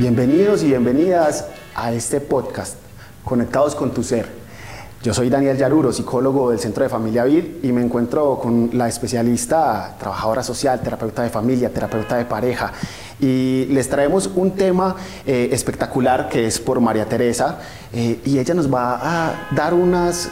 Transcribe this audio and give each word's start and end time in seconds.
Bienvenidos 0.00 0.62
y 0.62 0.68
bienvenidas 0.68 1.44
a 1.74 1.92
este 1.92 2.22
podcast, 2.22 2.76
Conectados 3.22 3.74
con 3.74 3.92
tu 3.92 4.02
Ser. 4.02 4.24
Yo 5.02 5.12
soy 5.12 5.28
Daniel 5.28 5.58
Yaruro, 5.58 5.92
psicólogo 5.92 6.48
del 6.48 6.58
Centro 6.58 6.84
de 6.84 6.88
Familia 6.88 7.24
Vid 7.24 7.62
y 7.62 7.70
me 7.70 7.82
encuentro 7.82 8.38
con 8.38 8.70
la 8.72 8.88
especialista, 8.88 9.96
trabajadora 10.00 10.42
social, 10.42 10.80
terapeuta 10.80 11.22
de 11.22 11.28
familia, 11.28 11.68
terapeuta 11.68 12.16
de 12.16 12.24
pareja. 12.24 12.72
Y 13.20 13.66
les 13.66 13.90
traemos 13.90 14.30
un 14.36 14.52
tema 14.52 14.96
eh, 15.26 15.50
espectacular 15.52 16.30
que 16.30 16.46
es 16.46 16.58
por 16.58 16.80
María 16.80 17.04
Teresa 17.04 17.58
eh, 17.92 18.20
y 18.24 18.38
ella 18.38 18.54
nos 18.54 18.72
va 18.72 19.00
a 19.02 19.48
dar 19.54 19.74
unos 19.74 20.30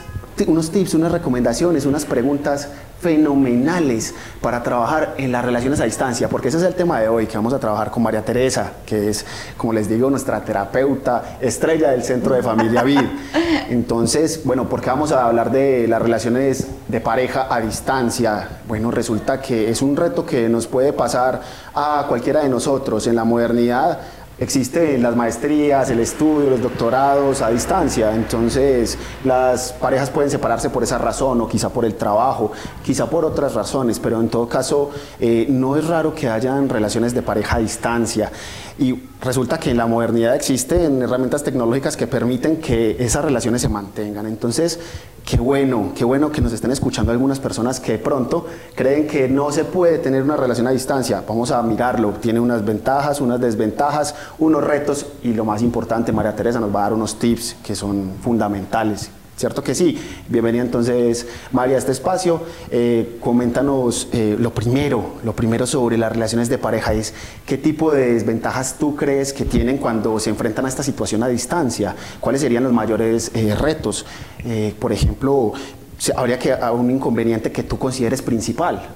tips, 0.73 0.95
unas 0.95 1.13
recomendaciones, 1.13 1.85
unas 1.85 2.07
preguntas 2.07 2.71
fenomenales 3.01 4.15
para 4.41 4.63
trabajar 4.63 5.15
en 5.19 5.33
las 5.33 5.45
relaciones 5.45 5.81
a 5.81 5.85
distancia, 5.85 6.29
porque 6.29 6.49
ese 6.49 6.59
es 6.59 6.65
el 6.65 6.75
tema 6.75 7.01
de 7.01 7.09
hoy, 7.09 7.27
que 7.27 7.37
vamos 7.37 7.53
a 7.53 7.59
trabajar 7.59 7.91
con 7.91 8.03
María 8.03 8.25
Teresa, 8.25 8.73
que 8.85 9.09
es, 9.11 9.25
como 9.57 9.73
les 9.73 9.89
digo, 9.89 10.11
nuestra 10.11 10.41
terapeuta 10.41 11.39
estrella 11.41 11.91
del 11.91 12.03
Centro 12.03 12.35
de 12.35 12.43
Familia 12.43 12.83
Vid. 12.83 13.01
Entonces, 13.71 14.43
bueno, 14.45 14.69
¿por 14.69 14.81
qué 14.81 14.91
vamos 14.91 15.13
a 15.13 15.27
hablar 15.27 15.51
de 15.51 15.87
las 15.87 16.01
relaciones 16.01 16.67
de 16.89 17.01
pareja 17.01 17.47
a 17.51 17.61
distancia? 17.61 18.49
Bueno, 18.67 18.91
resulta 18.91 19.41
que 19.41 19.71
es 19.71 19.83
un 19.83 19.97
reto 19.97 20.25
que 20.25 20.49
nos 20.49 20.67
puede 20.67 20.93
pasar 20.93 21.41
a 21.75 22.07
cualquiera 22.09 22.43
de 22.43 22.49
nosotros 22.49 23.07
en 23.07 23.15
la 23.15 23.25
modernidad 23.25 24.01
Existen 24.41 25.03
las 25.03 25.17
maestrías, 25.17 25.91
el 25.91 25.99
estudio, 25.99 26.51
los 26.51 26.63
doctorados 26.63 27.43
a 27.43 27.51
distancia, 27.51 28.15
entonces 28.15 28.97
las 29.25 29.73
parejas 29.73 30.11
pueden 30.11 30.31
separarse 30.31 30.71
por 30.71 30.85
esa 30.85 30.97
razón 30.97 31.41
o 31.41 31.49
quizá 31.49 31.71
por 31.71 31.85
el 31.85 31.97
trabajo, 31.97 32.53
quizá 32.85 33.11
por 33.11 33.25
otras 33.25 33.55
razones, 33.55 33.99
pero 33.99 34.21
en 34.21 34.29
todo 34.29 34.49
caso 34.49 34.91
eh, 35.19 35.47
no 35.49 35.77
es 35.77 35.89
raro 35.89 36.15
que 36.15 36.29
hayan 36.29 36.69
relaciones 36.69 37.15
de 37.15 37.23
pareja 37.23 37.57
a 37.57 37.59
distancia. 37.59 38.31
Y 38.79 38.93
resulta 39.21 39.59
que 39.59 39.71
en 39.71 39.77
la 39.77 39.87
modernidad 39.87 40.35
existen 40.35 41.03
herramientas 41.03 41.43
tecnológicas 41.43 41.97
que 41.97 42.07
permiten 42.07 42.59
que 42.59 42.97
esas 42.99 43.25
relaciones 43.25 43.63
se 43.63 43.69
mantengan. 43.69 44.27
Entonces, 44.27 44.79
qué 45.25 45.37
bueno, 45.37 45.93
qué 45.97 46.05
bueno 46.05 46.31
que 46.31 46.41
nos 46.41 46.53
estén 46.53 46.71
escuchando 46.71 47.11
algunas 47.11 47.41
personas 47.41 47.81
que 47.81 47.93
de 47.93 47.99
pronto 47.99 48.47
creen 48.75 49.07
que 49.07 49.29
no 49.29 49.51
se 49.51 49.65
puede 49.65 49.99
tener 49.99 50.23
una 50.23 50.37
relación 50.37 50.67
a 50.67 50.71
distancia. 50.71 51.23
Vamos 51.27 51.51
a 51.51 51.63
mirarlo. 51.63 52.13
Tiene 52.21 52.41
unas 52.41 52.65
ventajas, 52.65 53.21
unas 53.21 53.41
desventajas, 53.41 54.15
unos 54.39 54.63
retos 54.63 55.07
y 55.23 55.33
lo 55.33 55.45
más 55.45 55.63
importante, 55.63 56.13
María 56.13 56.37
Teresa 56.37 56.61
nos 56.61 56.75
va 56.75 56.81
a 56.81 56.83
dar 56.85 56.93
unos 56.93 57.19
tips 57.19 57.57
que 57.63 57.75
son 57.75 58.13
fundamentales 58.23 59.11
¿Cierto 59.39 59.63
que 59.63 59.73
sí? 59.73 59.97
Bienvenida 60.29 60.65
entonces, 60.65 61.25
María, 61.53 61.77
a 61.77 61.79
este 61.79 61.93
espacio. 61.93 62.43
Eh, 62.73 63.19
coméntanos 63.21 64.09
eh, 64.13 64.37
lo 64.37 64.53
primero, 64.53 65.13
lo 65.23 65.33
primero 65.33 65.65
sobre 65.65 65.97
las 65.97 66.11
relaciones 66.11 66.49
de 66.49 66.59
pareja 66.59 66.93
es 66.93 67.15
qué 67.47 67.57
tipo 67.57 67.93
de 67.93 68.15
desventajas 68.15 68.79
tú 68.81 68.97
crees 68.97 69.33
que 69.33 69.45
tienen 69.45 69.79
cuando 69.79 70.19
se 70.19 70.31
enfrentan 70.31 70.67
a 70.67 70.69
esta 70.69 70.83
situación 70.83 71.23
a 71.23 71.29
distancia. 71.29 71.95
¿Cuáles 72.19 72.41
serían 72.41 72.65
los 72.65 72.73
mayores 72.73 73.31
eh, 73.35 73.55
retos? 73.55 74.05
por 74.79 74.93
ejemplo, 74.93 75.53
habría 76.17 76.39
que 76.39 76.55
un 76.73 76.91
inconveniente 76.91 77.53
que 77.53 77.63
tú 77.63 77.79
consideres 77.79 78.23
principal. 78.23 78.89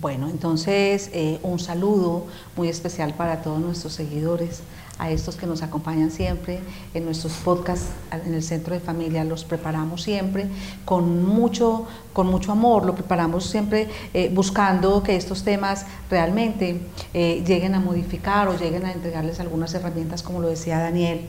Bueno, 0.00 0.28
entonces 0.28 1.10
un 1.42 1.58
saludo 1.58 2.26
muy 2.56 2.68
especial 2.68 3.14
para 3.14 3.40
todos 3.40 3.60
nuestros 3.60 3.92
seguidores 3.94 4.60
a 4.98 5.10
estos 5.10 5.36
que 5.36 5.46
nos 5.46 5.62
acompañan 5.62 6.10
siempre 6.10 6.60
en 6.94 7.04
nuestros 7.04 7.32
podcasts 7.34 7.90
en 8.12 8.34
el 8.34 8.42
Centro 8.42 8.74
de 8.74 8.80
Familia, 8.80 9.24
los 9.24 9.44
preparamos 9.44 10.02
siempre 10.02 10.48
con 10.84 11.24
mucho, 11.24 11.86
con 12.12 12.26
mucho 12.26 12.52
amor, 12.52 12.84
lo 12.84 12.94
preparamos 12.94 13.46
siempre 13.46 13.88
eh, 14.12 14.30
buscando 14.32 15.02
que 15.02 15.16
estos 15.16 15.44
temas 15.44 15.86
realmente 16.10 16.80
eh, 17.14 17.44
lleguen 17.46 17.74
a 17.74 17.80
modificar 17.80 18.48
o 18.48 18.58
lleguen 18.58 18.84
a 18.84 18.92
entregarles 18.92 19.40
algunas 19.40 19.72
herramientas, 19.74 20.22
como 20.22 20.40
lo 20.40 20.48
decía 20.48 20.78
Daniel. 20.78 21.20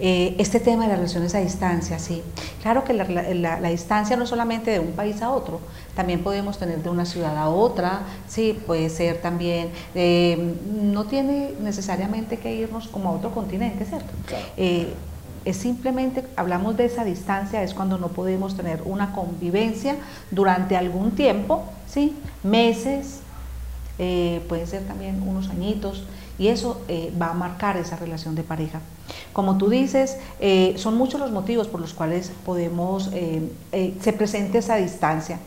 Eh, 0.00 0.36
este 0.38 0.60
tema 0.60 0.84
de 0.84 0.90
las 0.90 0.98
relaciones 0.98 1.34
a 1.34 1.40
distancia, 1.40 1.98
sí. 1.98 2.22
Claro 2.62 2.84
que 2.84 2.92
la, 2.92 3.70
distancia 3.70 4.16
no 4.16 4.24
es 4.24 4.30
solamente 4.30 4.70
de 4.70 4.78
un 4.78 4.92
país 4.92 5.22
a 5.22 5.30
otro, 5.30 5.60
también 5.96 6.22
podemos 6.22 6.58
tener 6.58 6.82
de 6.82 6.88
una 6.88 7.04
ciudad 7.04 7.36
a 7.36 7.48
otra, 7.48 8.02
sí, 8.28 8.56
puede 8.66 8.90
ser 8.90 9.20
también, 9.20 9.70
eh, 9.96 10.54
no 10.72 11.04
tiene 11.06 11.52
necesariamente 11.60 12.38
que 12.38 12.54
irnos 12.54 12.86
como 12.86 13.08
a 13.08 13.12
otro 13.12 13.32
continente, 13.32 13.84
¿cierto? 13.84 14.12
Eh, 14.56 14.94
es 15.44 15.56
simplemente, 15.56 16.24
hablamos 16.36 16.76
de 16.76 16.84
esa 16.84 17.04
distancia, 17.04 17.62
es 17.62 17.74
cuando 17.74 17.98
no 17.98 18.08
podemos 18.08 18.56
tener 18.56 18.82
una 18.84 19.12
convivencia 19.12 19.96
durante 20.30 20.76
algún 20.76 21.12
tiempo, 21.12 21.64
¿sí? 21.88 22.14
Meses, 22.44 23.20
pueden 24.48 24.66
ser 24.66 24.84
también 24.84 25.22
unos 25.26 25.50
añitos, 25.50 26.04
y 26.38 26.48
eso 26.48 26.80
eh, 26.88 27.12
va 27.20 27.30
a 27.30 27.34
marcar 27.34 27.76
esa 27.76 27.96
relación 27.96 28.34
de 28.34 28.44
pareja. 28.44 28.80
Como 29.32 29.58
tú 29.58 29.68
dices, 29.68 30.18
eh, 30.40 30.74
son 30.76 30.96
muchos 30.96 31.20
los 31.20 31.32
motivos 31.32 31.66
por 31.66 31.80
los 31.80 31.94
cuales 31.94 32.30
podemos, 32.44 33.10
eh, 33.12 33.50
se 34.00 34.12
presente 34.12 34.58
esa 34.58 34.76
distancia. 34.76 35.40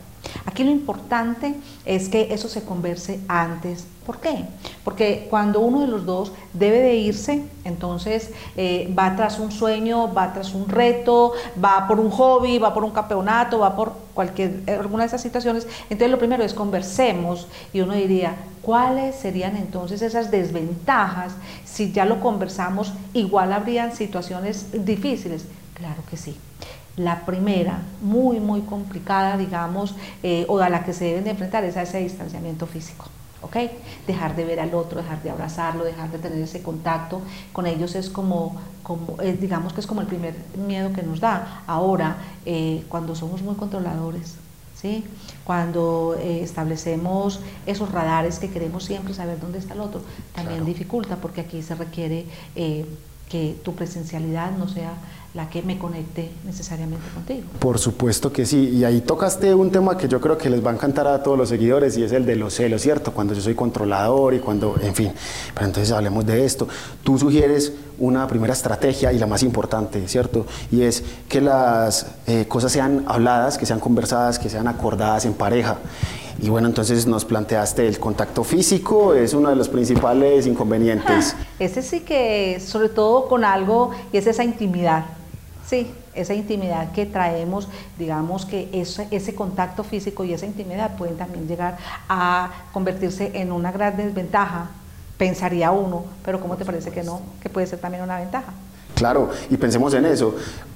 Aquí 0.46 0.64
lo 0.64 0.70
importante 0.70 1.54
es 1.84 2.08
que 2.08 2.32
eso 2.32 2.48
se 2.48 2.62
converse 2.62 3.20
antes. 3.28 3.86
¿Por 4.06 4.18
qué? 4.18 4.44
Porque 4.84 5.26
cuando 5.30 5.60
uno 5.60 5.80
de 5.80 5.86
los 5.86 6.04
dos 6.04 6.32
debe 6.52 6.78
de 6.78 6.96
irse, 6.96 7.44
entonces 7.64 8.30
eh, 8.56 8.92
va 8.98 9.14
tras 9.14 9.38
un 9.38 9.52
sueño, 9.52 10.12
va 10.12 10.32
tras 10.32 10.54
un 10.54 10.68
reto, 10.68 11.32
va 11.62 11.86
por 11.86 12.00
un 12.00 12.10
hobby, 12.10 12.58
va 12.58 12.74
por 12.74 12.84
un 12.84 12.90
campeonato, 12.90 13.60
va 13.60 13.76
por 13.76 13.94
cualquier, 14.14 14.60
eh, 14.66 14.74
alguna 14.74 15.04
de 15.04 15.08
esas 15.08 15.22
situaciones. 15.22 15.66
Entonces 15.90 16.10
lo 16.10 16.18
primero 16.18 16.44
es 16.44 16.54
conversemos 16.54 17.48
y 17.72 17.80
uno 17.80 17.94
diría, 17.94 18.36
¿cuáles 18.62 19.16
serían 19.16 19.56
entonces 19.56 20.02
esas 20.02 20.30
desventajas? 20.30 21.34
Si 21.64 21.92
ya 21.92 22.04
lo 22.04 22.20
conversamos, 22.20 22.92
igual 23.12 23.52
habrían 23.52 23.94
situaciones 23.94 24.66
difíciles. 24.84 25.46
Claro 25.74 26.02
que 26.10 26.16
sí. 26.16 26.36
La 26.96 27.24
primera, 27.24 27.78
muy, 28.02 28.38
muy 28.38 28.60
complicada, 28.62 29.38
digamos, 29.38 29.94
eh, 30.22 30.44
o 30.48 30.58
a 30.58 30.68
la 30.68 30.84
que 30.84 30.92
se 30.92 31.06
deben 31.06 31.24
de 31.24 31.30
enfrentar 31.30 31.64
es 31.64 31.76
a 31.76 31.82
ese 31.82 31.98
distanciamiento 31.98 32.66
físico. 32.66 33.06
¿Ok? 33.42 33.56
Dejar 34.06 34.36
de 34.36 34.44
ver 34.44 34.60
al 34.60 34.74
otro, 34.74 35.02
dejar 35.02 35.22
de 35.22 35.30
abrazarlo, 35.30 35.84
dejar 35.84 36.10
de 36.10 36.18
tener 36.18 36.38
ese 36.38 36.62
contacto 36.62 37.20
con 37.52 37.66
ellos 37.66 37.94
es 37.94 38.08
como, 38.08 38.60
como 38.82 39.20
eh, 39.20 39.36
digamos 39.38 39.72
que 39.72 39.80
es 39.80 39.86
como 39.86 40.00
el 40.00 40.06
primer 40.06 40.34
miedo 40.66 40.92
que 40.92 41.02
nos 41.02 41.20
da. 41.20 41.62
Ahora, 41.66 42.16
eh, 42.46 42.84
cuando 42.88 43.14
somos 43.14 43.42
muy 43.42 43.54
controladores, 43.54 44.36
¿sí? 44.80 45.04
Cuando 45.44 46.16
establecemos 46.20 47.40
esos 47.66 47.90
radares 47.92 48.38
que 48.38 48.50
queremos 48.50 48.84
siempre 48.84 49.12
saber 49.14 49.40
dónde 49.40 49.58
está 49.58 49.74
el 49.74 49.80
otro, 49.80 50.00
también 50.34 50.64
dificulta 50.64 51.16
porque 51.16 51.40
aquí 51.40 51.62
se 51.62 51.74
requiere 51.74 52.26
que 53.32 53.56
tu 53.64 53.74
presencialidad 53.74 54.52
no 54.52 54.68
sea 54.68 54.92
la 55.34 55.48
que 55.48 55.62
me 55.62 55.78
conecte 55.78 56.30
necesariamente 56.44 57.08
contigo. 57.14 57.48
Por 57.58 57.78
supuesto 57.78 58.30
que 58.30 58.44
sí, 58.44 58.68
y 58.68 58.84
ahí 58.84 59.00
tocaste 59.00 59.54
un 59.54 59.70
tema 59.70 59.96
que 59.96 60.06
yo 60.06 60.20
creo 60.20 60.36
que 60.36 60.50
les 60.50 60.64
va 60.64 60.70
a 60.70 60.74
encantar 60.74 61.06
a 61.06 61.22
todos 61.22 61.38
los 61.38 61.48
seguidores 61.48 61.96
y 61.96 62.02
es 62.02 62.12
el 62.12 62.26
de 62.26 62.36
los 62.36 62.54
celos, 62.54 62.82
¿cierto? 62.82 63.12
Cuando 63.12 63.32
yo 63.32 63.40
soy 63.40 63.54
controlador 63.54 64.34
y 64.34 64.40
cuando, 64.40 64.76
en 64.82 64.94
fin, 64.94 65.12
pero 65.54 65.66
entonces 65.66 65.90
hablemos 65.90 66.26
de 66.26 66.44
esto. 66.44 66.68
Tú 67.02 67.18
sugieres 67.18 67.72
una 67.98 68.26
primera 68.26 68.52
estrategia 68.52 69.10
y 69.12 69.18
la 69.18 69.26
más 69.26 69.42
importante, 69.42 70.06
¿cierto? 70.06 70.44
Y 70.70 70.82
es 70.82 71.02
que 71.30 71.40
las 71.40 72.08
eh, 72.26 72.44
cosas 72.46 72.70
sean 72.70 73.04
habladas, 73.06 73.56
que 73.56 73.64
sean 73.64 73.80
conversadas, 73.80 74.38
que 74.38 74.50
sean 74.50 74.68
acordadas 74.68 75.24
en 75.24 75.32
pareja. 75.32 75.78
Y 76.42 76.50
bueno, 76.50 76.68
entonces 76.68 77.06
nos 77.06 77.24
planteaste 77.24 77.86
el 77.86 77.98
contacto 77.98 78.44
físico, 78.44 79.14
es 79.14 79.32
uno 79.32 79.48
de 79.48 79.56
los 79.56 79.68
principales 79.68 80.46
inconvenientes. 80.46 81.36
ese 81.58 81.80
sí 81.80 82.00
que, 82.00 82.60
sobre 82.60 82.90
todo 82.90 83.28
con 83.28 83.44
algo, 83.44 83.92
y 84.12 84.18
es 84.18 84.26
esa 84.26 84.44
intimidad. 84.44 85.04
Sí, 85.66 85.92
esa 86.14 86.34
intimidad 86.34 86.92
que 86.92 87.06
traemos, 87.06 87.68
digamos 87.98 88.44
que 88.44 88.68
ese, 88.72 89.06
ese 89.10 89.34
contacto 89.34 89.84
físico 89.84 90.24
y 90.24 90.32
esa 90.32 90.46
intimidad 90.46 90.96
pueden 90.96 91.16
también 91.16 91.46
llegar 91.46 91.78
a 92.08 92.50
convertirse 92.72 93.30
en 93.34 93.52
una 93.52 93.72
gran 93.72 93.96
desventaja, 93.96 94.70
pensaría 95.16 95.70
uno, 95.70 96.04
pero 96.24 96.40
¿cómo 96.40 96.56
te 96.56 96.64
parece 96.64 96.90
que 96.90 97.02
no? 97.02 97.22
Que 97.40 97.48
puede 97.48 97.66
ser 97.66 97.78
también 97.78 98.02
una 98.02 98.18
ventaja. 98.18 98.52
Claro, 98.94 99.30
y 99.50 99.56
pensemos 99.56 99.94
en 99.94 100.04
eso, 100.04 100.34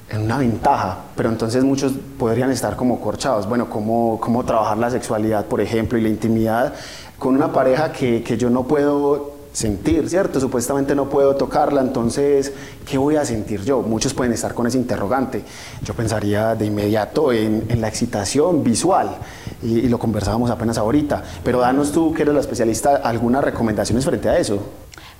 en 0.08 0.22
una 0.22 0.38
ventaja, 0.38 0.98
pero 1.16 1.28
entonces 1.28 1.64
muchos 1.64 1.92
podrían 2.18 2.50
estar 2.50 2.76
como 2.76 3.00
corchados. 3.00 3.48
Bueno, 3.48 3.68
¿cómo, 3.68 4.18
cómo 4.20 4.44
trabajar 4.44 4.78
la 4.78 4.90
sexualidad, 4.90 5.46
por 5.46 5.60
ejemplo, 5.60 5.98
y 5.98 6.02
la 6.02 6.08
intimidad 6.08 6.74
con 7.18 7.34
una 7.34 7.52
pareja 7.52 7.92
que, 7.92 8.22
que 8.22 8.36
yo 8.36 8.50
no 8.50 8.64
puedo 8.64 9.35
sentir, 9.56 10.06
¿cierto? 10.10 10.38
Supuestamente 10.38 10.94
no 10.94 11.08
puedo 11.08 11.34
tocarla, 11.34 11.80
entonces, 11.80 12.52
¿qué 12.84 12.98
voy 12.98 13.16
a 13.16 13.24
sentir 13.24 13.64
yo? 13.64 13.80
Muchos 13.80 14.12
pueden 14.12 14.34
estar 14.34 14.52
con 14.52 14.66
ese 14.66 14.76
interrogante. 14.76 15.44
Yo 15.82 15.94
pensaría 15.94 16.54
de 16.54 16.66
inmediato 16.66 17.32
en, 17.32 17.64
la 17.80 17.88
excitación 17.88 18.62
visual 18.62 19.16
y, 19.62 19.88
lo 19.88 19.98
conversábamos 19.98 20.50
apenas 20.50 20.76
ahorita, 20.76 21.24
pero 21.42 21.60
danos 21.60 21.90
tú, 21.90 22.12
que 22.12 22.20
eres 22.20 22.34
la 22.34 22.40
especialista, 22.40 22.96
algunas 22.96 23.42
recomendaciones 23.42 24.04
frente 24.04 24.28
a 24.28 24.36
eso. 24.36 24.58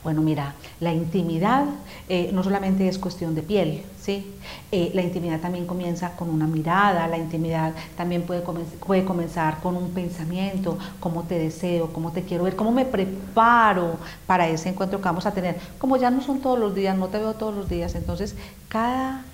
Bueno, 0.05 0.21
mira, 0.21 0.55
la 0.81 0.93
intimidad 0.93 1.65
eh, 2.07 2.29
no 2.35 2.45
solamente 2.45 2.89
es 2.89 2.99
cuestión 2.99 3.35
de 3.35 3.41
piel, 3.41 3.85
¿sí? 4.07 4.25
Eh, 4.71 4.93
la 4.95 5.03
intimidad 5.03 5.41
también 5.41 5.67
comienza 5.67 6.13
con 6.15 6.31
una 6.31 6.47
mirada, 6.47 7.09
la 7.09 7.19
intimidad 7.19 7.75
también 7.97 8.23
puede, 8.23 8.41
puede 8.87 9.05
comenzar 9.05 9.59
con 9.59 9.77
un 9.77 9.91
pensamiento, 9.91 10.79
cómo 11.01 11.25
te 11.25 11.37
deseo, 11.37 11.93
cómo 11.93 12.13
te 12.13 12.23
quiero 12.23 12.45
ver, 12.45 12.55
cómo 12.55 12.71
me 12.71 12.85
preparo 12.85 13.97
para 14.25 14.47
ese 14.47 14.69
encuentro 14.69 15.01
que 15.01 15.05
vamos 15.05 15.27
a 15.27 15.33
tener. 15.33 15.57
Como 15.79 15.97
ya 15.97 16.11
no 16.13 16.23
son 16.23 16.41
todos 16.41 16.57
los 16.57 16.73
días, 16.73 16.97
no 16.97 17.09
te 17.09 17.19
veo 17.19 17.35
todos 17.35 17.53
los 17.53 17.69
días, 17.69 17.97
entonces 17.97 18.37
cada 18.69 19.25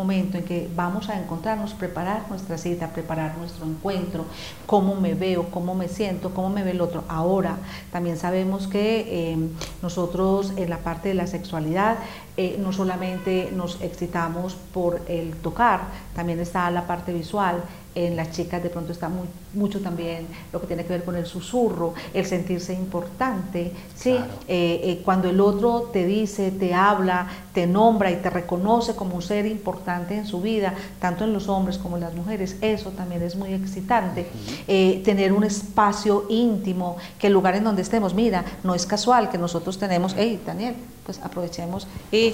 momento 0.00 0.38
en 0.38 0.44
que 0.44 0.68
vamos 0.74 1.10
a 1.10 1.20
encontrarnos, 1.20 1.74
preparar 1.74 2.22
nuestra 2.30 2.56
cita, 2.56 2.88
preparar 2.88 3.36
nuestro 3.36 3.66
encuentro, 3.66 4.24
cómo 4.66 4.94
me 4.94 5.14
veo, 5.14 5.50
cómo 5.50 5.74
me 5.74 5.88
siento, 5.88 6.30
cómo 6.34 6.48
me 6.48 6.62
ve 6.64 6.70
el 6.70 6.80
otro. 6.80 7.04
Ahora, 7.06 7.56
también 7.92 8.16
sabemos 8.16 8.66
que 8.66 9.32
eh, 9.32 9.36
nosotros 9.82 10.54
en 10.56 10.70
la 10.70 10.78
parte 10.78 11.10
de 11.10 11.14
la 11.14 11.26
sexualidad 11.26 11.98
eh, 12.38 12.56
no 12.58 12.72
solamente 12.72 13.50
nos 13.54 13.80
excitamos 13.82 14.54
por 14.72 15.02
el 15.06 15.36
tocar, 15.36 15.80
también 16.14 16.40
está 16.40 16.70
la 16.70 16.86
parte 16.86 17.12
visual, 17.12 17.62
en 17.94 18.16
las 18.16 18.30
chicas 18.30 18.62
de 18.62 18.70
pronto 18.70 18.92
está 18.92 19.08
muy, 19.08 19.26
mucho 19.54 19.80
también 19.80 20.28
lo 20.52 20.60
que 20.60 20.66
tiene 20.66 20.84
que 20.84 20.90
ver 20.90 21.04
con 21.04 21.16
el 21.16 21.26
susurro, 21.26 21.94
el 22.14 22.24
sentirse 22.24 22.72
importante, 22.72 23.72
¿sí? 23.96 24.12
Eh, 24.12 24.80
eh, 24.84 25.02
cuando 25.04 25.28
el 25.28 25.40
otro 25.40 25.90
te 25.92 26.06
dice, 26.06 26.52
te 26.52 26.72
habla, 26.72 27.26
te 27.52 27.66
nombra 27.66 28.12
y 28.12 28.16
te 28.16 28.30
reconoce 28.30 28.94
como 28.94 29.16
un 29.16 29.22
ser 29.22 29.46
importante 29.46 30.16
en 30.16 30.26
su 30.26 30.40
vida, 30.40 30.74
tanto 31.00 31.24
en 31.24 31.32
los 31.32 31.48
hombres 31.48 31.78
como 31.78 31.96
en 31.96 32.02
las 32.02 32.14
mujeres, 32.14 32.56
eso 32.60 32.90
también 32.90 33.22
es 33.22 33.34
muy 33.34 33.52
excitante. 33.52 34.28
Eh, 34.68 35.02
tener 35.04 35.32
un 35.32 35.42
espacio 35.42 36.26
íntimo, 36.28 36.96
que 37.18 37.26
el 37.26 37.32
lugar 37.32 37.56
en 37.56 37.64
donde 37.64 37.82
estemos, 37.82 38.14
mira, 38.14 38.44
no 38.62 38.74
es 38.74 38.86
casual 38.86 39.30
que 39.30 39.38
nosotros 39.38 39.78
tenemos, 39.78 40.14
hey 40.16 40.40
Daniel, 40.46 40.74
pues 41.04 41.18
aprovechemos 41.24 41.88
y 42.12 42.32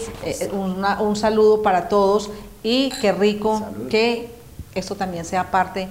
un 0.52 1.16
saludo 1.16 1.62
para 1.62 1.88
todos 1.88 2.30
y 2.62 2.90
qué 3.00 3.12
rico 3.12 3.64
que 3.88 4.35
esto 4.76 4.94
también 4.94 5.24
sea 5.24 5.50
parte 5.50 5.88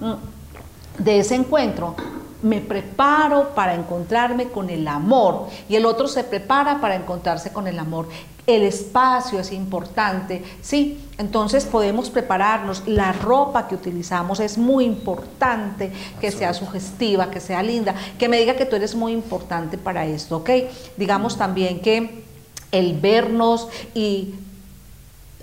mm, 0.00 1.02
de 1.02 1.18
ese 1.18 1.34
encuentro. 1.34 1.94
Me 2.42 2.60
preparo 2.60 3.50
para 3.54 3.74
encontrarme 3.74 4.48
con 4.48 4.70
el 4.70 4.88
amor 4.88 5.48
y 5.68 5.76
el 5.76 5.84
otro 5.84 6.08
se 6.08 6.24
prepara 6.24 6.80
para 6.80 6.96
encontrarse 6.96 7.52
con 7.52 7.66
el 7.66 7.78
amor. 7.78 8.08
El 8.46 8.62
espacio 8.62 9.38
es 9.38 9.52
importante, 9.52 10.42
¿sí? 10.62 11.06
Entonces 11.18 11.66
podemos 11.66 12.08
prepararnos. 12.08 12.82
La 12.86 13.12
ropa 13.12 13.68
que 13.68 13.74
utilizamos 13.74 14.40
es 14.40 14.56
muy 14.56 14.86
importante 14.86 15.92
que 16.18 16.30
sea 16.30 16.54
sugestiva, 16.54 17.30
que 17.30 17.40
sea 17.40 17.62
linda, 17.62 17.94
que 18.18 18.28
me 18.28 18.38
diga 18.38 18.56
que 18.56 18.64
tú 18.64 18.76
eres 18.76 18.94
muy 18.94 19.12
importante 19.12 19.76
para 19.76 20.06
esto, 20.06 20.38
¿ok? 20.38 20.50
Digamos 20.96 21.36
también 21.36 21.80
que 21.80 22.24
el 22.72 22.98
vernos 22.98 23.68
y 23.94 24.34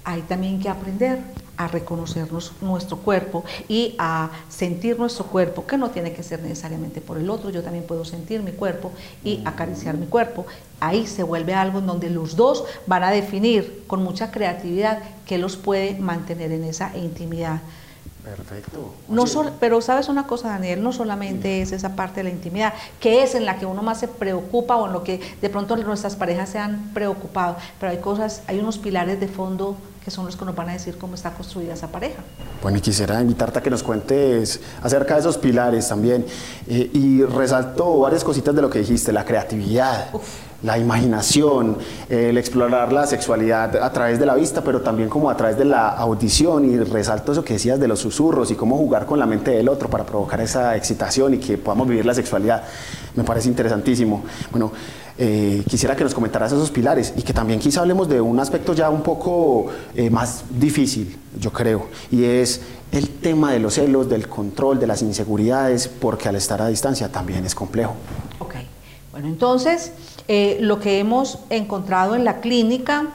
hay 0.04 0.22
también 0.22 0.60
que 0.60 0.70
aprender 0.70 1.22
a 1.58 1.68
reconocernos 1.68 2.54
nuestro 2.62 2.98
cuerpo 2.98 3.44
y 3.68 3.96
a 3.98 4.30
sentir 4.48 4.98
nuestro 4.98 5.26
cuerpo, 5.26 5.66
que 5.66 5.78
no 5.78 5.90
tiene 5.90 6.14
que 6.14 6.24
ser 6.24 6.42
necesariamente 6.42 7.02
por 7.02 7.18
el 7.18 7.30
otro, 7.30 7.50
yo 7.50 7.64
también 7.64 7.86
puedo 7.86 8.06
sentir 8.06 8.42
mi 8.44 8.52
cuerpo 8.52 8.92
y 9.24 9.42
acariciar 9.44 9.98
mi 9.98 10.06
cuerpo. 10.06 10.46
Ahí 10.80 11.08
se 11.08 11.24
vuelve 11.24 11.56
algo 11.56 11.80
en 11.80 11.88
donde 11.88 12.10
los 12.10 12.36
dos 12.36 12.64
van 12.86 13.04
a 13.04 13.12
definir 13.12 13.84
con 13.88 14.04
mucha 14.04 14.32
creatividad 14.32 15.00
qué 15.26 15.38
los 15.38 15.58
puede 15.58 15.96
mantener 16.00 16.52
en 16.52 16.64
esa 16.64 16.96
intimidad. 16.96 17.62
Perfecto. 18.24 18.94
No 19.08 19.24
pero 19.60 19.80
sabes 19.82 20.10
una 20.10 20.28
cosa, 20.28 20.50
Daniel, 20.50 20.84
no 20.84 20.92
solamente 20.92 21.62
es 21.62 21.72
esa 21.72 21.96
parte 21.96 22.20
de 22.20 22.26
la 22.26 22.30
intimidad, 22.30 22.74
que 23.00 23.24
es 23.24 23.36
en 23.36 23.46
la 23.46 23.58
que 23.58 23.66
uno 23.66 23.82
más 23.84 24.02
se 24.02 24.10
preocupa 24.10 24.76
o 24.76 24.88
en 24.88 24.94
lo 24.94 25.04
que 25.04 25.22
de 25.42 25.50
pronto 25.50 25.78
nuestras 25.78 26.18
parejas 26.18 26.50
se 26.50 26.60
han 26.60 26.94
preocupado, 26.94 27.56
pero 27.80 27.94
hay 27.94 28.00
cosas, 28.00 28.44
hay 28.48 28.60
unos 28.60 28.78
pilares 28.78 29.20
de 29.22 29.30
fondo 29.30 29.78
que 30.08 30.12
son 30.12 30.26
los 30.26 30.38
que 30.38 30.46
nos 30.46 30.56
van 30.56 30.70
a 30.70 30.72
decir 30.72 30.98
cómo 30.98 31.16
está 31.16 31.34
construida 31.34 31.74
esa 31.74 31.88
pareja. 31.88 32.24
Bueno, 32.64 32.78
y 32.78 32.82
quisiera 32.82 33.20
invitarte 33.20 33.60
a 33.60 33.62
que 33.62 33.70
nos 33.70 33.84
cuentes 33.84 34.62
acerca 34.82 35.16
de 35.16 35.20
esos 35.20 35.38
pilares 35.38 35.90
también. 35.90 36.26
Eh, 36.66 36.90
y 36.94 37.24
resalto 37.24 38.00
varias 38.00 38.24
cositas 38.24 38.56
de 38.56 38.62
lo 38.62 38.70
que 38.70 38.80
dijiste, 38.80 39.12
la 39.12 39.26
creatividad. 39.26 40.12
la 40.64 40.78
imaginación, 40.80 41.78
el 42.10 42.38
explorar 42.38 42.92
la 42.92 43.06
sexualidad 43.06 43.76
a 43.76 43.92
través 43.92 44.18
de 44.18 44.26
la 44.26 44.34
vista, 44.34 44.64
pero 44.64 44.82
también 44.82 45.10
como 45.10 45.30
a 45.30 45.36
través 45.36 45.58
de 45.58 45.66
la 45.66 45.90
audición 45.90 46.66
y 46.72 46.78
resalto 46.80 47.34
eso 47.34 47.44
que 47.44 47.54
decías 47.54 47.78
de 47.80 47.88
los 47.88 48.00
susurros 48.00 48.50
y 48.50 48.56
cómo 48.56 48.76
jugar 48.78 49.06
con 49.06 49.20
la 49.20 49.26
mente 49.26 49.52
del 49.52 49.68
otro 49.68 49.90
para 49.90 50.06
provocar 50.06 50.40
esa 50.40 50.76
excitación 50.76 51.34
y 51.34 51.38
que 51.38 51.58
podamos 51.58 51.88
vivir 51.88 52.06
la 52.06 52.14
sexualidad. 52.14 52.64
Me 53.16 53.24
parece 53.24 53.50
interesantísimo. 53.50 54.24
Bueno, 54.52 54.72
eh, 55.20 55.64
quisiera 55.68 55.96
que 55.96 56.04
nos 56.04 56.14
comentaras 56.14 56.52
esos 56.52 56.70
pilares 56.70 57.14
y 57.18 57.24
que 57.24 57.34
también 57.34 57.60
quizá 57.60 57.82
hablemos 57.82 58.08
de 58.08 58.22
un 58.22 58.40
aspecto 58.40 58.74
ya 58.74 58.90
un 58.90 59.02
poco 59.02 59.68
eh, 59.96 60.10
más 60.10 60.44
difícil, 60.50 61.18
yo 61.40 61.52
creo, 61.52 61.88
y 62.12 62.24
es 62.24 62.62
el 62.92 63.10
tema 63.10 63.52
de 63.52 63.60
los 63.60 63.76
celos, 63.76 64.10
del 64.10 64.28
control, 64.28 64.80
de 64.80 64.88
las 64.88 65.02
inseguridades, 65.02 65.88
porque 65.88 66.30
al 66.30 66.36
estar 66.36 66.62
a 66.62 66.68
distancia 66.68 67.12
también 67.12 67.46
es 67.46 67.56
complejo. 67.56 67.96
Ok, 68.40 68.56
bueno, 69.12 69.28
entonces 69.28 69.92
eh, 70.28 70.58
lo 70.62 70.80
que 70.80 71.00
hemos 71.00 71.40
encontrado 71.50 72.16
en 72.16 72.24
la 72.24 72.40
clínica 72.40 73.08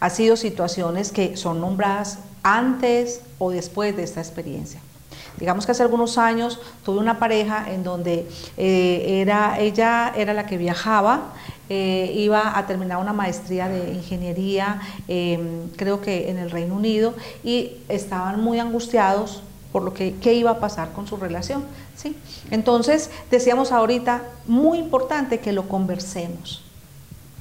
ha 0.00 0.10
sido 0.10 0.36
situaciones 0.36 1.10
que 1.10 1.36
son 1.36 1.60
nombradas 1.60 2.20
antes 2.42 3.20
o 3.38 3.50
después 3.50 3.96
de 3.96 4.04
esta 4.04 4.20
experiencia. 4.20 4.80
Digamos 5.38 5.66
que 5.66 5.72
hace 5.72 5.82
algunos 5.82 6.18
años 6.18 6.60
tuve 6.84 6.98
una 6.98 7.18
pareja 7.18 7.70
en 7.70 7.84
donde 7.84 8.28
eh, 8.56 9.20
era, 9.22 9.58
ella 9.58 10.12
era 10.16 10.34
la 10.34 10.46
que 10.46 10.58
viajaba, 10.58 11.32
eh, 11.68 12.12
iba 12.14 12.58
a 12.58 12.66
terminar 12.66 12.98
una 12.98 13.12
maestría 13.12 13.68
de 13.68 13.92
ingeniería, 13.92 14.80
em, 15.06 15.68
creo 15.76 16.00
que 16.00 16.30
en 16.30 16.38
el 16.38 16.50
Reino 16.50 16.74
Unido, 16.74 17.14
y 17.44 17.72
estaban 17.88 18.40
muy 18.40 18.58
angustiados 18.58 19.42
por 19.70 19.82
lo 19.82 19.92
que 19.92 20.14
qué 20.14 20.32
iba 20.32 20.50
a 20.50 20.60
pasar 20.60 20.92
con 20.92 21.06
su 21.06 21.16
relación. 21.16 21.64
¿sí? 21.94 22.16
Entonces, 22.50 23.10
decíamos 23.30 23.70
ahorita, 23.70 24.22
muy 24.46 24.78
importante 24.78 25.40
que 25.40 25.52
lo 25.52 25.68
conversemos 25.68 26.62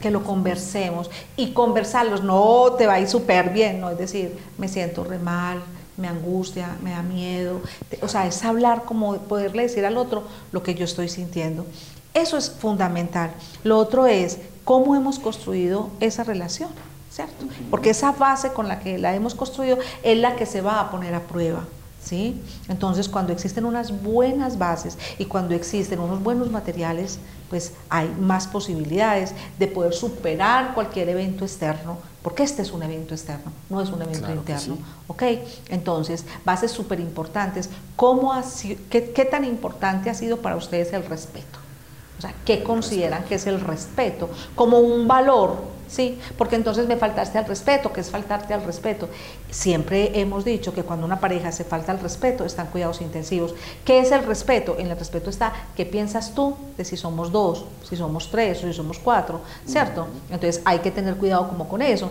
que 0.01 0.11
lo 0.11 0.23
conversemos 0.23 1.09
y 1.35 1.53
conversarlos, 1.53 2.23
no 2.23 2.73
te 2.77 2.85
va 2.85 2.93
a 2.93 2.99
ir 2.99 3.07
súper 3.07 3.49
bien, 3.49 3.81
no 3.81 3.89
es 3.89 3.97
decir, 3.97 4.37
me 4.57 4.67
siento 4.67 5.03
re 5.03 5.17
mal, 5.17 5.61
me 5.97 6.07
angustia, 6.07 6.77
me 6.81 6.91
da 6.91 7.01
miedo. 7.01 7.61
O 8.01 8.07
sea, 8.07 8.27
es 8.27 8.43
hablar 8.43 8.85
como 8.85 9.17
poderle 9.17 9.63
decir 9.63 9.85
al 9.85 9.97
otro 9.97 10.23
lo 10.51 10.63
que 10.63 10.75
yo 10.75 10.85
estoy 10.85 11.09
sintiendo. 11.09 11.65
Eso 12.13 12.37
es 12.37 12.49
fundamental. 12.49 13.31
Lo 13.63 13.77
otro 13.77 14.07
es 14.07 14.39
cómo 14.63 14.95
hemos 14.95 15.19
construido 15.19 15.89
esa 15.99 16.23
relación, 16.23 16.69
¿cierto? 17.11 17.45
Porque 17.69 17.91
esa 17.91 18.11
base 18.11 18.53
con 18.53 18.67
la 18.67 18.79
que 18.79 18.97
la 18.97 19.13
hemos 19.13 19.35
construido 19.35 19.77
es 20.03 20.17
la 20.17 20.35
que 20.35 20.45
se 20.45 20.61
va 20.61 20.79
a 20.79 20.91
poner 20.91 21.13
a 21.13 21.21
prueba. 21.21 21.65
¿Sí? 22.03 22.41
Entonces, 22.69 23.09
cuando 23.09 23.33
existen 23.33 23.65
unas 23.65 24.01
buenas 24.01 24.57
bases 24.57 24.97
y 25.17 25.25
cuando 25.25 25.53
existen 25.55 25.99
unos 25.99 26.23
buenos 26.23 26.49
materiales, 26.49 27.19
pues 27.49 27.73
hay 27.89 28.07
más 28.19 28.47
posibilidades 28.47 29.33
de 29.59 29.67
poder 29.67 29.93
superar 29.93 30.73
cualquier 30.73 31.09
evento 31.09 31.43
externo, 31.43 31.97
porque 32.27 32.43
este 32.43 32.61
es 32.61 32.73
un 32.73 32.83
evento 32.83 33.13
externo, 33.13 33.53
no 33.69 33.79
es 33.79 33.89
un 33.89 34.01
evento 34.01 34.29
interno. 34.29 34.77
¿Ok? 35.07 35.23
Entonces, 35.69 36.25
bases 36.43 36.71
súper 36.71 36.99
importantes. 36.99 37.69
¿Cómo 37.95 38.33
qué, 38.89 39.11
qué, 39.11 39.23
tan 39.23 39.45
importante 39.45 40.09
ha 40.09 40.13
sido 40.13 40.41
para 40.41 40.57
ustedes 40.57 40.91
el 40.91 41.05
respeto? 41.05 41.57
O 42.17 42.21
sea, 42.21 42.33
¿qué 42.43 42.63
consideran 42.63 43.23
que 43.23 43.35
es 43.35 43.47
el 43.47 43.61
respeto? 43.61 44.29
Como 44.55 44.79
un 44.79 45.07
valor 45.07 45.55
¿sí? 45.87 46.19
Porque 46.37 46.55
entonces 46.55 46.87
me 46.87 46.97
faltaste 46.97 47.37
al 47.37 47.45
respeto, 47.45 47.91
que 47.91 48.01
es 48.01 48.09
faltarte 48.09 48.53
al 48.53 48.63
respeto. 48.63 49.09
Siempre 49.49 50.19
hemos 50.19 50.45
dicho 50.45 50.73
que 50.73 50.83
cuando 50.83 51.05
una 51.05 51.19
pareja 51.19 51.51
se 51.51 51.63
falta 51.63 51.91
al 51.91 51.99
respeto, 51.99 52.45
están 52.45 52.67
cuidados 52.67 53.01
intensivos. 53.01 53.55
¿Qué 53.85 53.99
es 53.99 54.11
el 54.11 54.23
respeto? 54.23 54.75
En 54.77 54.87
el 54.87 54.97
respeto 54.97 55.29
está 55.29 55.53
qué 55.75 55.85
piensas 55.85 56.33
tú 56.33 56.55
de 56.77 56.85
si 56.85 56.97
somos 56.97 57.31
dos, 57.31 57.65
si 57.87 57.95
somos 57.95 58.29
tres 58.29 58.63
o 58.63 58.67
si 58.67 58.73
somos 58.73 58.99
cuatro, 58.99 59.41
¿cierto? 59.65 60.07
Entonces 60.29 60.61
hay 60.65 60.79
que 60.79 60.91
tener 60.91 61.15
cuidado 61.15 61.47
como 61.47 61.67
con 61.67 61.81
eso. 61.81 62.09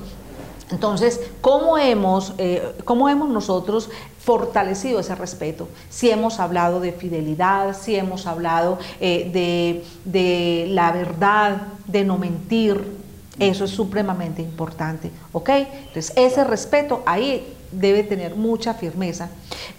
Entonces, 0.70 1.20
¿cómo 1.40 1.78
hemos, 1.78 2.34
eh, 2.38 2.74
¿cómo 2.84 3.08
hemos 3.08 3.28
nosotros 3.28 3.88
fortalecido 4.18 4.98
ese 4.98 5.14
respeto? 5.14 5.68
Si 5.90 6.10
hemos 6.10 6.40
hablado 6.40 6.80
de 6.80 6.90
fidelidad, 6.90 7.76
si 7.80 7.94
hemos 7.94 8.26
hablado 8.26 8.78
eh, 9.00 9.30
de, 9.32 9.84
de 10.04 10.66
la 10.70 10.90
verdad, 10.90 11.68
de 11.86 12.04
no 12.04 12.18
mentir, 12.18 12.95
eso 13.38 13.64
es 13.64 13.70
supremamente 13.70 14.42
importante, 14.42 15.10
¿ok? 15.32 15.48
Entonces, 15.50 16.12
ese 16.16 16.44
respeto 16.44 17.02
ahí 17.06 17.54
debe 17.72 18.02
tener 18.02 18.34
mucha 18.34 18.74
firmeza. 18.74 19.28